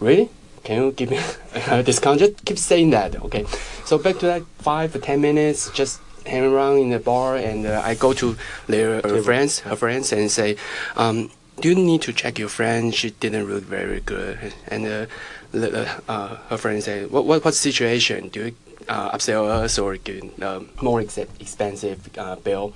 [0.00, 0.28] "Really?
[0.64, 1.18] Can you give me
[1.70, 3.16] a discount?" Just keep saying that.
[3.24, 3.46] Okay.
[3.88, 7.66] So back to that five or ten minutes, just hang around in the bar, and
[7.66, 8.36] uh, I go to
[8.68, 10.56] their her friends, her friends, and say,
[10.96, 11.30] um,
[11.60, 12.94] "Do you need to check your friend?
[12.94, 15.06] She didn't look very good." And uh,
[15.54, 18.28] uh, her friend say, "What what what situation?
[18.28, 18.54] Do you
[18.88, 22.72] uh, upsell us or give um, more ex- expensive uh, bill?"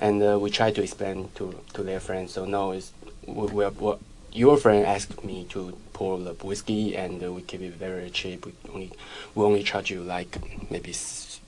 [0.00, 2.32] and uh, we try to explain to to their friends.
[2.32, 2.92] So no, it's
[3.26, 3.94] we, we, we,
[4.32, 8.46] your friend asked me to pour the whiskey, and uh, we keep it very cheap.
[8.46, 8.92] We only
[9.34, 10.38] we only charge you like
[10.70, 10.92] maybe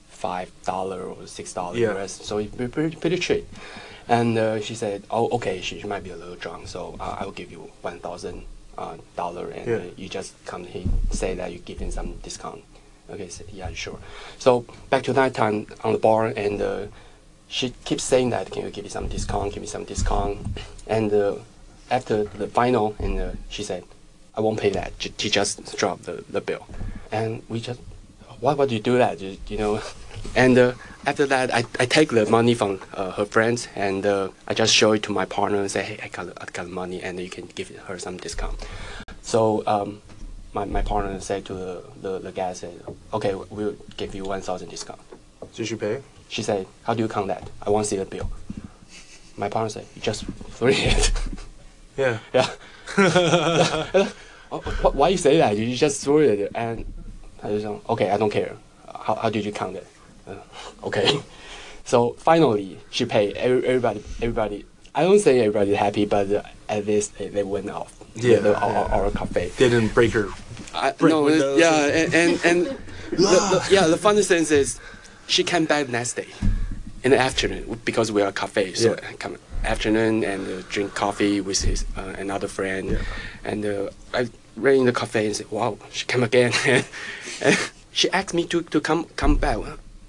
[0.09, 1.97] five dollar or six dollar Yeah.
[1.97, 2.11] US.
[2.23, 3.45] So it's pretty pretty, pretty cheap.
[4.09, 7.17] And uh, she said, "Oh, okay, she, she might be a little drunk, so uh,
[7.19, 8.45] I will give you one thousand
[8.77, 9.81] uh, dollar, and Yeah.
[9.95, 12.63] you just come here say that you give him some discount."
[13.09, 13.99] Okay, so, yeah, sure.
[14.37, 16.87] So back to that time on the bar, and uh,
[17.47, 20.45] she keeps saying that, can you give me some discount, give me some discount?
[20.87, 21.35] And uh,
[21.89, 23.83] after the final, and uh, she said,
[24.35, 24.91] I won't pay that.
[24.99, 26.67] She, she just dropped the, the bill.
[27.11, 27.79] And we just,
[28.41, 29.21] why would you do that?
[29.21, 29.81] You, you know?
[30.35, 30.73] And uh,
[31.07, 34.75] after that, I, I take the money from uh, her friends and uh, I just
[34.75, 37.29] show it to my partner and say, hey, I got, I got money and you
[37.29, 38.57] can give her some discount.
[39.21, 40.01] So um,
[40.53, 44.69] my, my partner said to the, the, the guy, said, okay, we'll give you 1,000
[44.69, 44.99] discount.
[45.55, 46.03] Did you pay?
[46.29, 47.49] She said, "How do you count that?
[47.61, 48.29] I want to see the bill."
[49.37, 51.11] My partner said, "You just threw it."
[51.95, 52.19] Yeah.
[52.33, 52.49] yeah.
[54.49, 54.59] Oh,
[54.93, 55.57] Why you say that?
[55.57, 56.85] You just threw it, and
[57.43, 58.11] I just okay.
[58.11, 58.55] I don't care.
[58.87, 59.85] How, how did you count it?
[60.83, 61.19] Okay.
[61.85, 63.35] So finally, she paid.
[63.37, 64.65] Every, everybody, everybody.
[64.93, 67.93] I don't say everybody happy, but uh, at least they, they went off.
[68.15, 68.95] Yeah, the- our, yeah.
[68.95, 69.49] our cafe.
[69.57, 70.27] They didn't break her.
[70.73, 72.65] I, break no, windows yeah, and and, and
[73.11, 73.17] the,
[73.51, 74.79] the, yeah, the funny thing is,
[75.27, 76.27] she came back next day,
[77.03, 78.73] in the afternoon because we are a cafe.
[78.73, 79.11] So Yeah.
[79.19, 83.01] come afternoon and uh, drink coffee with his uh, another friend, Yeah.
[83.45, 86.51] and uh, I ran in the cafe and said, "Wow, she came again."
[87.41, 87.55] and
[87.91, 89.57] she asked me to, to come come back.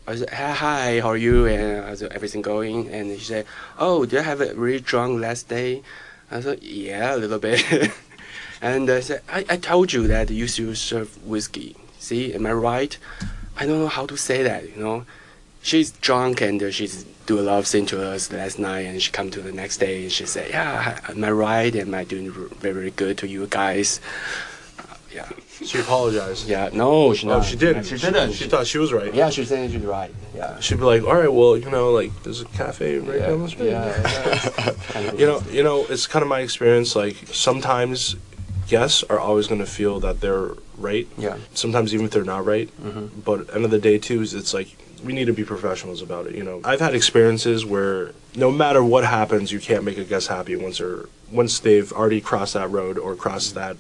[0.09, 3.44] I said, "Hi, how are you?" And I said, "Everything going?" And she said,
[3.78, 5.82] "Oh, did I have a really drunk last day?"
[6.30, 7.62] I said, "Yeah, a little bit."
[8.62, 11.76] and I said, I, I told you that you should serve whiskey.
[11.98, 12.97] See, am I right?
[13.56, 15.05] I don't know how to say that, you know.
[15.62, 19.12] She's drunk and she's do a lot of things to us last night and she
[19.12, 21.76] come to the next day and she said, yeah, am I right?
[21.76, 24.01] Am I doing very, very good to you guys?
[25.14, 25.28] Yeah.
[25.64, 26.48] She apologized.
[26.48, 27.47] Yeah, no, she, No, not.
[27.47, 27.85] she didn't.
[27.85, 28.32] She didn't.
[28.32, 29.12] She, thought she was right.
[29.14, 30.14] yeah, she said she's right.
[30.35, 30.59] Yeah.
[30.60, 33.43] She'd be like, all right, well, you know, like there's a cafe right yeah, down
[33.43, 33.70] the street.
[33.70, 34.72] yeah, yeah.
[34.89, 36.94] Kind of You know, you know, it's kind of my experience.
[36.94, 38.16] Like sometimes
[38.68, 41.09] guests are always going to feel that they're right.
[41.16, 41.39] Yeah.
[41.55, 42.68] Sometimes even if they're not right.
[42.82, 43.10] Mhm.
[43.24, 44.68] But end of the day, too, is it's like
[45.02, 46.35] we need to be professionals about it.
[46.35, 50.28] You know, I've had experiences where no matter what happens, you can't make a guest
[50.28, 53.76] happy once they're once they've already crossed that road or crossed that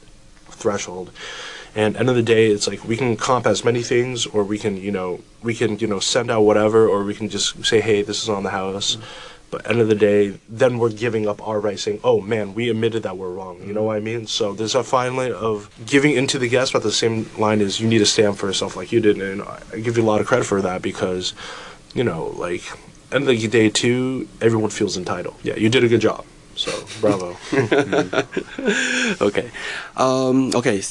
[0.58, 1.10] threshold.
[1.74, 4.58] And end of the day, it's like we can comp as many things, or we
[4.58, 7.80] can, you know, we can, you know, send out whatever, or we can just say,
[7.80, 8.96] hey, this is on the house.
[8.96, 9.04] Mm-hmm.
[9.50, 12.68] But end of the day, then we're giving up our right, saying, "Oh man, we
[12.68, 13.86] admitted that we're wrong." You know mm-hmm.
[13.86, 14.26] what I mean?
[14.26, 17.80] So there's a fine line of giving into the guest, but the same line is
[17.80, 20.20] you need to stand for yourself, like you did, and I give you a lot
[20.20, 21.32] of credit for that because,
[21.94, 22.62] you know, like
[23.10, 25.36] end of the day too, everyone feels entitled.
[25.42, 26.26] Yeah, you did a good job.
[26.58, 27.36] So bravo.
[29.20, 29.46] okay.
[29.96, 30.82] Um, okay.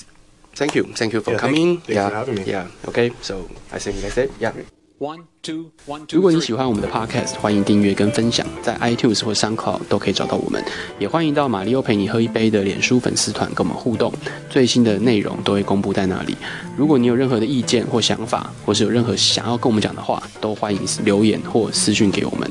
[0.55, 0.85] Thank you.
[0.95, 1.81] Thank you for Yeah, coming.
[1.87, 2.07] yeah.
[2.09, 2.45] for having me.
[2.45, 2.67] Yeah.
[2.87, 3.11] Okay.
[3.21, 4.31] So I think that's it.
[4.39, 4.53] Yeah.
[4.99, 10.63] One, two, one, two, 如果你喜欢我们的 Podcast，欢迎订阅跟分享，在 iTunes 或 SoundCloud 都可以找到我们。
[10.97, 14.11] 也欢迎到马里奥陪你喝一杯的脸书粉丝团跟我们互动，
[14.49, 16.35] 最新的内容都会公布在那里。
[16.75, 22.49] 如果你有任何的意见或想法，或是有任何想要跟我们讲的话，都欢迎留言或私讯给我们。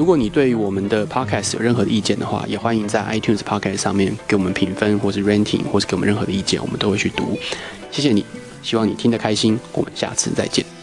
[0.00, 7.38] 如果你对于我们的 Podcast 有任何的意见的话，也欢迎在 iTunes Podcast 上面给我们评分，或是 Ranking，或是给我们任何的意见，我们都会去读。
[7.90, 8.24] 谢谢你，
[8.62, 10.79] 希望你听得开心，我们下次再见。